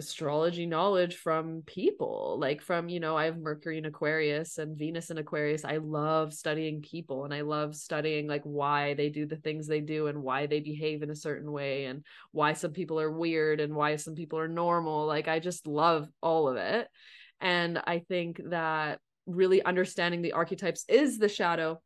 [0.00, 5.10] astrology knowledge from people like from you know i have mercury in aquarius and venus
[5.10, 5.64] in aquarius.
[5.64, 9.80] I love studying people and i love studying like why they do the things they
[9.80, 13.58] do and why they behave in a certain way and why some people are weird
[13.58, 15.04] and why some people are normal.
[15.06, 16.86] Like i just love all of it.
[17.40, 21.80] And i think that really understanding the archetypes is the shadow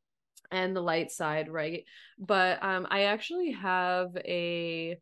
[0.51, 1.85] and the light side right?
[2.19, 4.99] But um i actually have a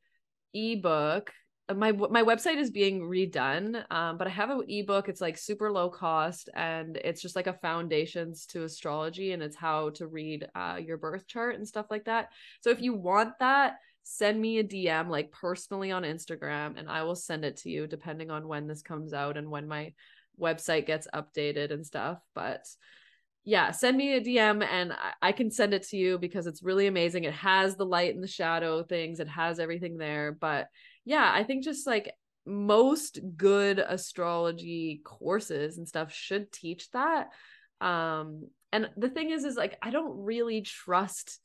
[0.55, 1.32] ebook.
[1.72, 5.09] My my website is being redone um, but i have an ebook.
[5.09, 9.57] It's like super low cost and it's just like a foundations to astrology and it's
[9.57, 12.30] how to read uh, your birth chart and stuff like that.
[12.61, 17.03] So if you want that send me a dm like personally on instagram and i
[17.03, 19.93] will send it to you depending on when this comes out and when my
[20.39, 22.64] website gets updated and stuff but
[23.45, 26.87] yeah, send me a DM and I can send it to you because it's really
[26.87, 27.24] amazing.
[27.24, 30.37] It has the light and the shadow things, it has everything there.
[30.39, 30.68] But
[31.05, 32.12] yeah, I think just like
[32.47, 37.28] most good astrology courses and stuff should teach that.
[37.81, 41.41] Um, and the thing is, is like, I don't really trust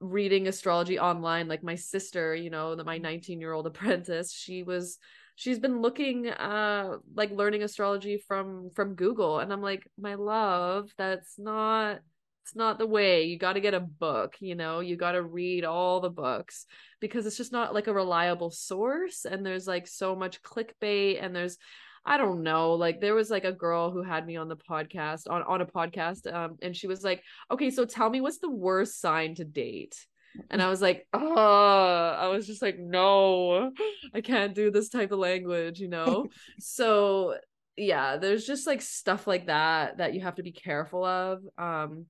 [0.00, 1.46] reading astrology online.
[1.46, 4.98] Like my sister, you know, my 19 year old apprentice, she was
[5.40, 10.90] she's been looking uh like learning astrology from from google and i'm like my love
[10.98, 12.00] that's not
[12.44, 15.22] it's not the way you got to get a book you know you got to
[15.22, 16.66] read all the books
[17.00, 21.34] because it's just not like a reliable source and there's like so much clickbait and
[21.34, 21.56] there's
[22.02, 22.72] I don't know.
[22.72, 25.66] Like there was like a girl who had me on the podcast on on a
[25.66, 29.44] podcast um and she was like, "Okay, so tell me what's the worst sign to
[29.44, 30.06] date?"
[30.50, 33.72] And I was like, "Oh, I was just like, "No.
[34.14, 36.26] I can't do this type of language, you know?"
[36.60, 37.36] so,
[37.76, 41.42] yeah, there's just like stuff like that that you have to be careful of.
[41.58, 42.06] Um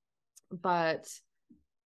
[0.50, 1.06] but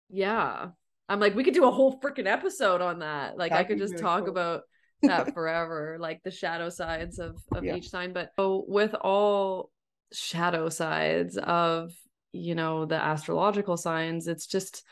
[0.09, 0.67] yeah.
[1.07, 3.38] I'm like we could do a whole freaking episode on that.
[3.38, 4.30] Like That'd I could just really talk cool.
[4.30, 4.61] about
[5.03, 7.76] that forever, like the shadow sides of of yeah.
[7.76, 8.13] each sign.
[8.13, 9.71] But so with all
[10.11, 11.91] shadow sides of
[12.32, 14.84] you know the astrological signs, it's just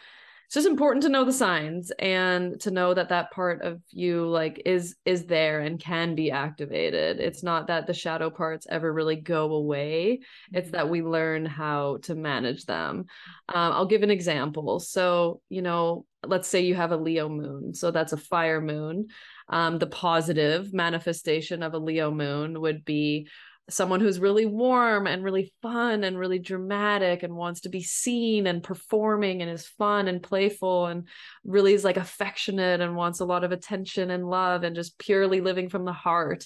[0.53, 4.27] it's just important to know the signs and to know that that part of you
[4.27, 7.19] like is is there and can be activated.
[7.19, 10.19] It's not that the shadow parts ever really go away.
[10.51, 13.05] It's that we learn how to manage them.
[13.49, 14.79] Um, i'll give an example.
[14.79, 17.73] So you know let's say you have a leo moon.
[17.73, 19.07] So that's a fire moon.
[19.49, 23.27] Um, the positive manifestation of a Leo moon would be
[23.70, 28.45] someone who's really warm and really fun and really dramatic and wants to be seen
[28.45, 31.07] and performing and is fun and playful and
[31.45, 35.39] really is like affectionate and wants a lot of attention and love and just purely
[35.39, 36.45] living from the heart.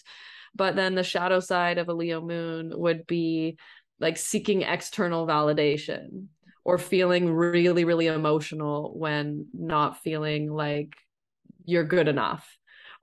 [0.56, 3.58] But then the shadow side of a Leo moon would be
[4.00, 6.28] like seeking external validation
[6.64, 10.96] or feeling really, really emotional when not feeling like
[11.66, 12.48] you're good enough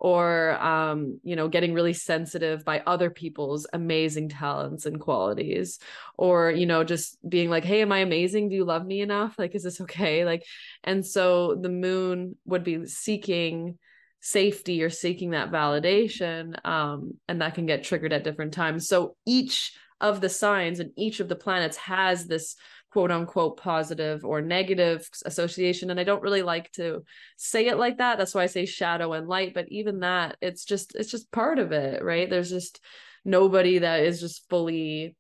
[0.05, 5.79] or um, you know getting really sensitive by other people's amazing talents and qualities
[6.19, 8.51] or you know just being like hey am i amazing?
[8.51, 9.35] Do you love me enough?
[9.39, 10.27] Like is this okay?
[10.27, 10.45] Like
[10.83, 13.79] and so the moon would be seeking
[14.21, 18.87] safety or seeking that validation um, and that can get triggered at different times.
[18.87, 22.57] So each of the signs and each of the planets has this
[22.95, 27.03] quote unquote positive or negative association and i don't really like to
[27.37, 28.19] say it like that.
[28.19, 31.59] That's why i say shadow and light but even that it's just it's just part
[31.59, 32.31] of it right?
[32.31, 32.81] There's just
[33.25, 35.17] nobody that is just fully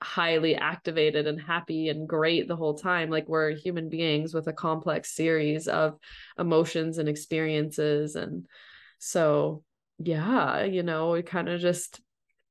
[0.00, 3.10] highly activated and happy and great the whole time.
[3.10, 5.98] Like we're human beings with a complex series of
[6.38, 8.46] emotions and experiences and
[8.98, 9.62] so
[9.98, 12.00] yeah you know we kind of just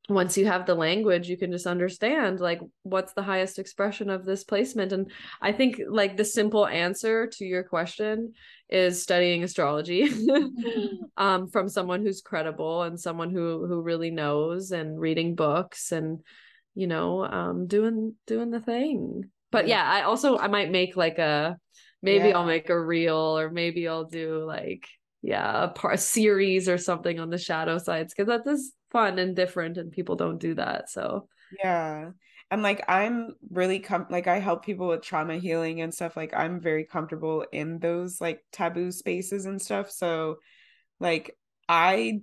[0.10, 4.26] once you have the language you can just understand like what's the highest expression of
[4.26, 4.92] this placement.
[4.92, 8.34] And i think like the simple answer to your question
[8.70, 10.10] is studying astrology.
[11.20, 16.20] Um, from someone who's credible and someone who who really knows and reading books and
[16.76, 19.24] you know um, doing doing the thing.
[19.52, 19.84] But yeah.
[19.84, 21.58] i also i might make like a
[22.04, 22.38] maybe yeah.
[22.38, 24.88] i'll make a reel or maybe i'll do like
[25.24, 29.20] yeah a, par- a series or something on the shadow sides because that is fun
[29.20, 31.28] and different and people don't do that so.
[31.64, 32.12] Yeah
[32.52, 36.34] and like i'm really com- like i help people with trauma healing and stuff like
[36.34, 40.38] i'm very comfortable in those like taboo spaces and stuff so
[41.00, 41.36] like
[41.68, 42.20] i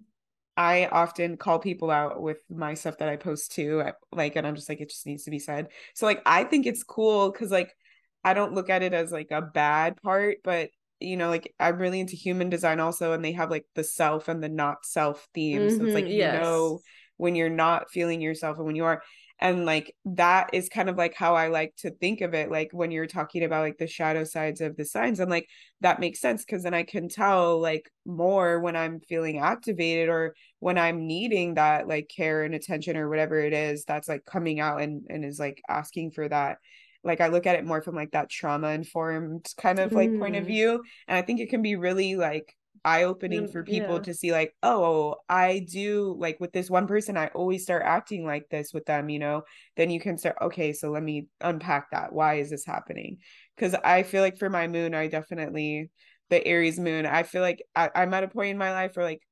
[0.57, 4.55] i often call people out with my stuff that i post too like and i'm
[4.55, 5.69] just like it just needs to be said.
[5.95, 7.75] So like i think it's cool because like
[8.23, 10.71] i don't look at it as like a bad part but
[11.05, 14.29] you know like i'm really into human design also and they have like the self
[14.29, 16.81] and the not self themes mm-hmm, so it's like you know
[17.17, 19.03] when you're not feeling yourself and when you are
[19.41, 22.69] and like that is kind of like how i like to think of it like
[22.73, 25.49] when you're talking about like the shadow sides of the signs i'm like
[25.81, 30.35] that makes sense because then i can tell like more when i'm feeling activated or
[30.61, 34.61] when i'm needing that like care and attention or whatever it is that's like coming
[34.61, 36.59] out and and is like asking for that
[37.05, 40.19] like i look at it more from like that trauma informed kind of like mm.
[40.19, 40.49] point of mm.
[40.49, 44.03] view and i think it can be really like eye opening for people yeah.
[44.03, 48.27] to see like oh i do like with this one person i always start acting
[48.27, 49.43] like this with them you know
[49.77, 53.17] then you can start okay so let me unpack that why is this happening
[53.57, 55.91] because i feel like for my moon i definitely
[56.29, 59.07] the aries moon i feel like I, i'm at a point in my life where
[59.07, 59.23] like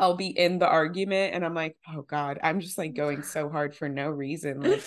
[0.00, 3.50] I'll be in the argument and I'm like, oh God, I'm just like going so
[3.50, 4.62] hard for no reason.
[4.62, 4.82] Like,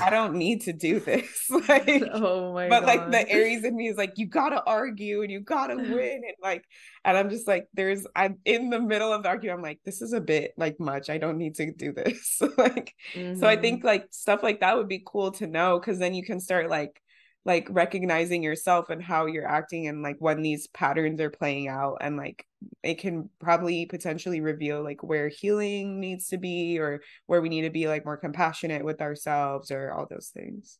[0.00, 1.50] I don't need to do this.
[1.68, 2.86] like, oh my But God.
[2.86, 6.22] like the Aries in me is like, you gotta argue and you gotta win.
[6.24, 6.64] And like,
[7.04, 9.58] and I'm just like, there's, I'm in the middle of the argument.
[9.58, 11.10] I'm like, this is a bit like much.
[11.10, 12.40] I don't need to do this.
[12.56, 13.38] like, mm-hmm.
[13.38, 13.88] so I think mm-hmm.
[13.88, 17.02] like stuff like that would be cool to know because then you can start like
[17.44, 21.98] like recognizing yourself and how you're acting and like when these patterns are playing out
[22.00, 22.46] and like
[22.82, 27.62] it can probably potentially reveal like where healing needs to be or where we need
[27.62, 30.78] to be like more compassionate with ourselves or all those things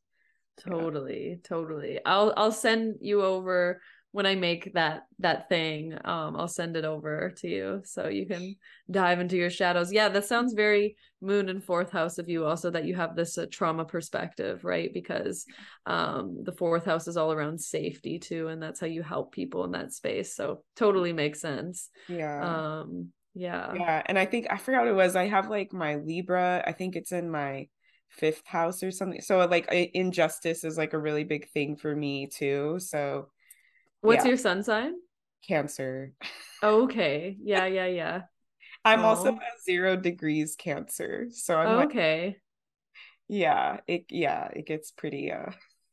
[0.59, 1.37] totally yeah.
[1.43, 3.81] totally i'll i'll send you over
[4.15, 8.27] when I make that that thing, um, I'll send it over to you so you
[8.27, 8.55] can
[8.89, 9.93] dive into your shadows.
[9.93, 13.37] Yeah, that sounds very moon and fourth house of you also that you have this
[13.37, 14.95] uh, trauma perspective, right?
[14.95, 15.47] Because
[15.87, 19.65] um the fourth house is all around safety too and that's how you help people
[19.65, 20.37] in that space.
[20.37, 21.91] So totally makes sense.
[22.09, 22.41] Yeah.
[22.41, 23.75] Um yeah.
[23.75, 25.17] Yeah, and I think I forgot what it was.
[25.17, 26.63] I have like my Libra.
[26.65, 27.67] I think it's in my
[28.11, 29.23] fifth house or something.
[29.23, 32.79] So like injustice is like a really big thing for me too.
[32.79, 33.31] So
[34.05, 34.29] What's yeah.
[34.29, 34.97] your sun sign?
[35.49, 36.13] Cancer.
[36.63, 37.39] okay.
[37.43, 38.23] Yeah, yeah, yeah.
[38.85, 39.05] I'm Aww.
[39.05, 41.29] also at zero degrees cancer.
[41.31, 42.27] So I'm okay.
[42.27, 42.41] Like,
[43.29, 45.53] yeah, it yeah, it gets pretty uh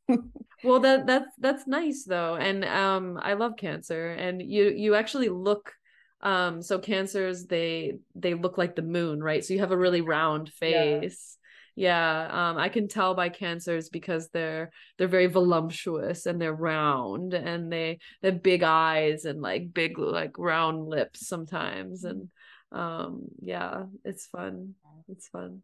[0.64, 2.36] well that that's that's nice though.
[2.36, 5.72] And um I love cancer and you you actually look
[6.20, 9.46] um so cancers they they look like the moon, right?
[9.46, 11.38] So you have a really round face
[11.76, 17.34] yeah um i can tell by cancers because they're they're very voluptuous and they're round
[17.34, 22.30] and they they have big eyes and like big like round lips sometimes and
[22.72, 24.74] um yeah it's fun
[25.10, 25.62] it's fun.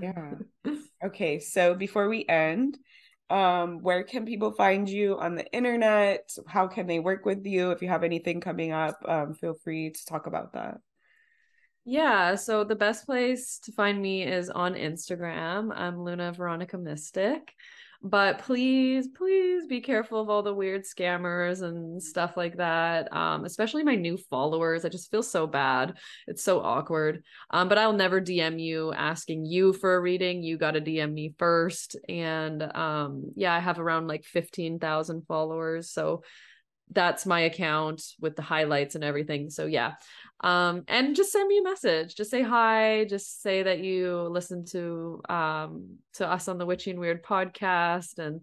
[0.00, 0.34] Yeah.
[1.04, 2.78] Okay so before we end
[3.28, 6.30] um where can people find you on the internet?
[6.46, 7.70] How can they work with you?
[7.72, 10.78] If you have anything coming up um feel free to talk about that
[11.86, 15.70] yeah, so the best place to find me is on Instagram.
[15.72, 17.54] I'm Luna Veronica Mystic.
[18.02, 23.12] But please, please be careful of all the weird scammers and stuff like that.
[23.12, 24.84] Um, especially my new followers.
[24.84, 25.96] I just feel so bad.
[26.26, 27.22] It's so awkward.
[27.50, 30.42] Um, but I'll never DM you asking you for a reading.
[30.42, 31.96] You got to DM me first.
[32.08, 35.90] And um, yeah, I have around like 15,000 followers.
[35.90, 36.22] So
[36.92, 39.50] that's my account with the highlights and everything.
[39.50, 39.94] So yeah,
[40.42, 42.14] um and just send me a message.
[42.14, 43.04] Just say hi.
[43.04, 48.18] Just say that you listen to um to us on the witchy and weird podcast.
[48.18, 48.42] And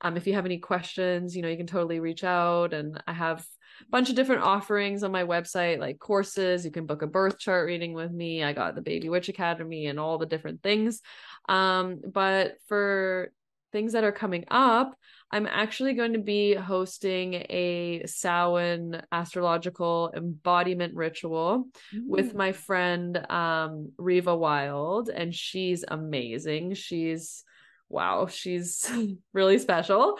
[0.00, 2.72] um if you have any questions you know you can totally reach out.
[2.74, 6.64] And i have a bunch of different offerings on my website like courses.
[6.64, 8.44] You can book a birth chart reading with me.
[8.44, 11.00] I got the baby witch academy and all the different things.
[11.48, 13.32] Um but for
[13.72, 14.94] things that are coming up
[15.32, 22.00] I'm actually going to be hosting a Samhain astrological embodiment ritual mm.
[22.06, 26.74] with my friend um, Riva Wild, and she's amazing.
[26.74, 27.44] She's
[27.92, 28.88] wow she's
[29.32, 30.16] really special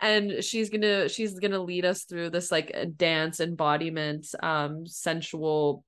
[0.00, 5.84] and she's gonna she's gonna lead us through this like dance embodiment um sensual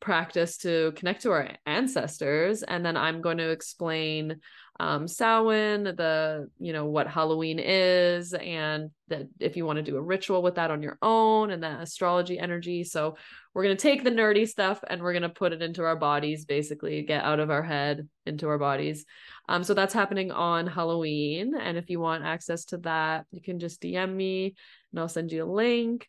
[0.00, 4.40] practice to connect to our ancestors and then i'm going to explain
[4.80, 9.96] um, Samhain, the you know what Halloween is, and that if you want to do
[9.96, 12.82] a ritual with that on your own, and that astrology energy.
[12.82, 13.16] So
[13.52, 17.02] we're gonna take the nerdy stuff and we're gonna put it into our bodies, basically
[17.02, 19.04] get out of our head into our bodies.
[19.48, 23.58] Um, so that's happening on Halloween, and if you want access to that, you can
[23.58, 24.54] just DM me,
[24.90, 26.08] and I'll send you a link.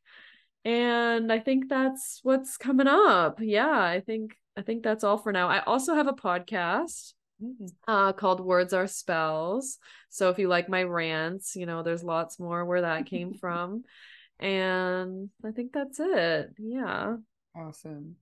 [0.65, 3.39] And I think that's what's coming up.
[3.41, 5.49] Yeah, I think I think that's all for now.
[5.49, 7.65] I also have a podcast Mm-hmm.
[7.87, 9.77] uh, called Words Are Spells.
[10.09, 13.83] So if you like my rants, you know, there's lots more where that came from.
[14.39, 16.51] And I think that's it.
[16.57, 17.15] Yeah.
[17.55, 18.15] Awesome.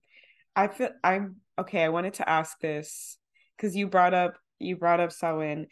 [0.54, 1.82] I feel I'm okay.
[1.82, 3.16] I wanted to ask this
[3.56, 5.66] because you brought up you brought up Samhain.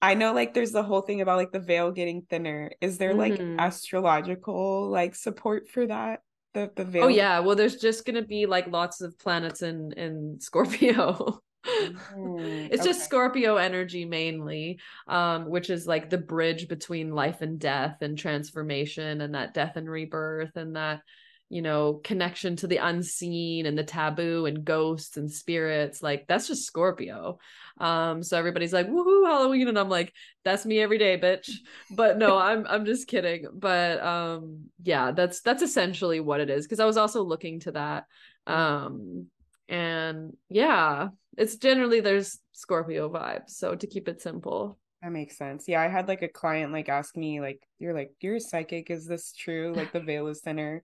[0.00, 2.70] I know like there's the whole thing about like the veil getting thinner.
[2.80, 3.58] Is there like mm-hmm.
[3.58, 6.20] astrological like support for that?
[6.54, 7.04] The the veil.
[7.04, 7.40] Oh yeah.
[7.40, 11.40] Well, there's just gonna be like lots of planets in in Scorpio.
[11.66, 12.92] Mm, it's okay.
[12.92, 18.18] just Scorpio energy mainly, um, which is like the bridge between life and death and
[18.18, 21.02] transformation and that death and rebirth and that,
[21.48, 26.02] you know, connection to the unseen and the taboo and ghosts and spirits.
[26.02, 27.38] Like that's just Scorpio.
[27.78, 29.68] Um, so everybody's like, woohoo, Halloween.
[29.68, 30.12] And I'm like,
[30.44, 31.50] that's me every day, bitch.
[31.90, 33.46] But no, I'm I'm just kidding.
[33.52, 36.66] But um, yeah, that's that's essentially what it is.
[36.66, 38.06] Cause I was also looking to that.
[38.46, 39.26] Um,
[39.68, 44.78] and yeah it's generally there's scorpio vibes so to keep it simple.
[45.02, 45.68] That makes sense.
[45.68, 49.06] Yeah i had like a client like ask me like you're like you're psychic is
[49.06, 49.72] this true?
[49.74, 50.82] Like the veil is thinner.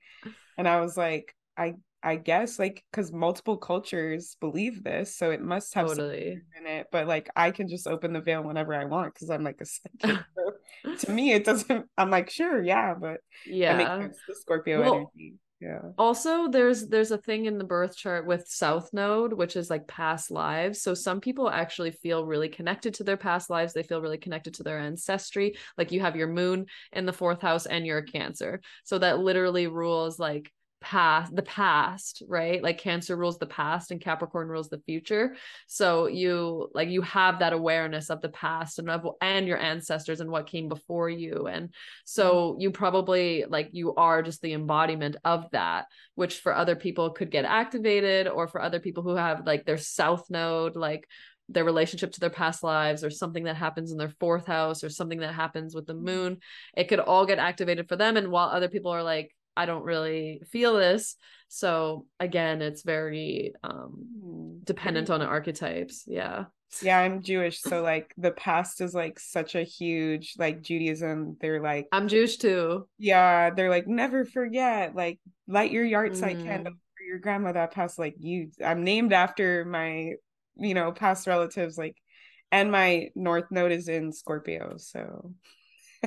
[0.58, 5.40] And i was like i i guess like because multiple cultures believe this so it
[5.40, 6.40] must have totally.
[6.58, 9.44] in it but like i can just open the veil whenever i want because i'm
[9.44, 9.66] like a
[10.02, 10.24] psychic
[10.84, 14.08] so to me it doesn't i'm like sure yeah but yeah.
[14.28, 15.78] the scorpio well, energy yeah.
[15.96, 19.86] Also there's there's a thing in the birth chart with south node which is like
[19.86, 20.82] past lives.
[20.82, 23.72] So some people actually feel really connected to their past lives.
[23.72, 25.54] They feel really connected to their ancestry.
[25.78, 28.60] Like you have your moon in the fourth house and you're cancer.
[28.82, 30.50] So that literally rules like
[30.82, 32.62] past the past right?
[32.62, 35.36] Like cancer rules the past and capricorn rules the future.
[35.66, 40.20] So you like you have that awareness of the past and of and your ancestors
[40.20, 41.46] and what came before you.
[41.46, 42.02] And mm-hmm.
[42.04, 47.10] so you probably like you are just the embodiment of that which for other people
[47.10, 51.08] could get activated or for other people who have like their south node like
[51.48, 54.88] their relationship to their past lives or something that happens in their fourth house or
[54.90, 56.04] something that happens with the mm-hmm.
[56.04, 56.38] moon
[56.76, 58.16] it could all get activated for them.
[58.16, 61.16] And while other people are like I don't really feel this.
[61.48, 64.58] So again, it's very um Hmm.
[64.64, 66.04] dependent on archetypes.
[66.06, 66.46] Yeah.
[66.80, 71.36] Yeah, I'm Jewish, so like the past is like such a huge like Judaism.
[71.38, 72.88] They're like, I'm Jewish too.
[72.98, 76.44] yeah, they're like never forget, like light your yahrzeit Mm.
[76.46, 77.98] candle for your grandma that passed.
[77.98, 80.12] Like you, I'm named after my,
[80.56, 81.76] you know, past relatives.
[81.76, 81.96] Like,
[82.50, 85.34] and my North Node is in Scorpio, so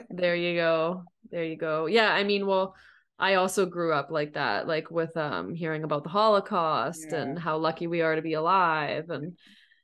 [0.10, 1.04] There you go.
[1.32, 1.86] There you go.
[1.86, 2.76] Yeah, I mean, well,
[3.18, 7.22] I also grew up like that, like with um hearing about the Holocaust Yeah.
[7.22, 9.38] and how lucky we are to be alive and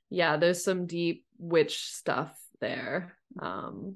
[0.09, 3.95] yeah, there's some deep witch stuff there um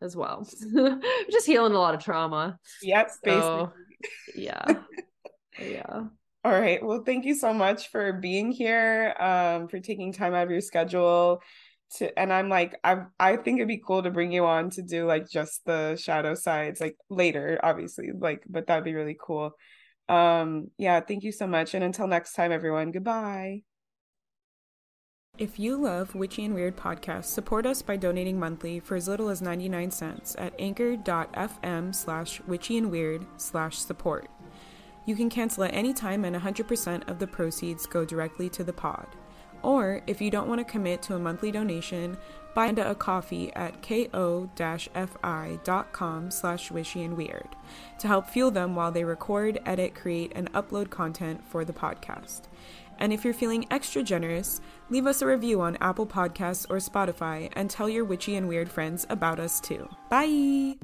[0.00, 0.46] as well.
[1.30, 2.58] Just healing a lot of trauma.
[2.82, 3.40] yep, basically.
[3.40, 3.72] So
[4.36, 4.82] yeah.
[5.60, 6.04] yeah.
[6.44, 6.84] All right.
[6.84, 10.60] Well, thank you so much for being here, um, for taking time out of your
[10.60, 11.42] schedule
[11.94, 14.82] to and I'm like I I think it'd be cool to bring you on to
[14.82, 18.10] do like just the shadow sides like later, obviously.
[18.16, 19.52] Like, but that'd be really cool.
[20.08, 21.74] Um, yeah, thank you so much.
[21.74, 23.62] And until next time, everyone, goodbye.
[25.38, 29.28] If you love Witchy and Weird podcasts, support us by donating monthly for as little
[29.28, 34.30] as 99 cents at anchor.fm slash witchy and weird slash support.
[35.04, 38.72] You can cancel at any time and 100% of the proceeds go directly to the
[38.72, 39.08] pod.
[39.62, 42.16] Or if you don't want to commit to a monthly donation,
[42.54, 44.10] buy a coffee at ko-fi.com
[46.30, 47.48] slash witchy and weird
[47.98, 52.42] to help fuel them while they record, edit, create, and upload content for the podcast.
[52.98, 57.52] And if you're feeling extra generous, leave us a review on Apple Podcasts or Spotify
[57.54, 59.88] and tell your witchy and weird friends about us too.
[60.08, 60.76] Bye!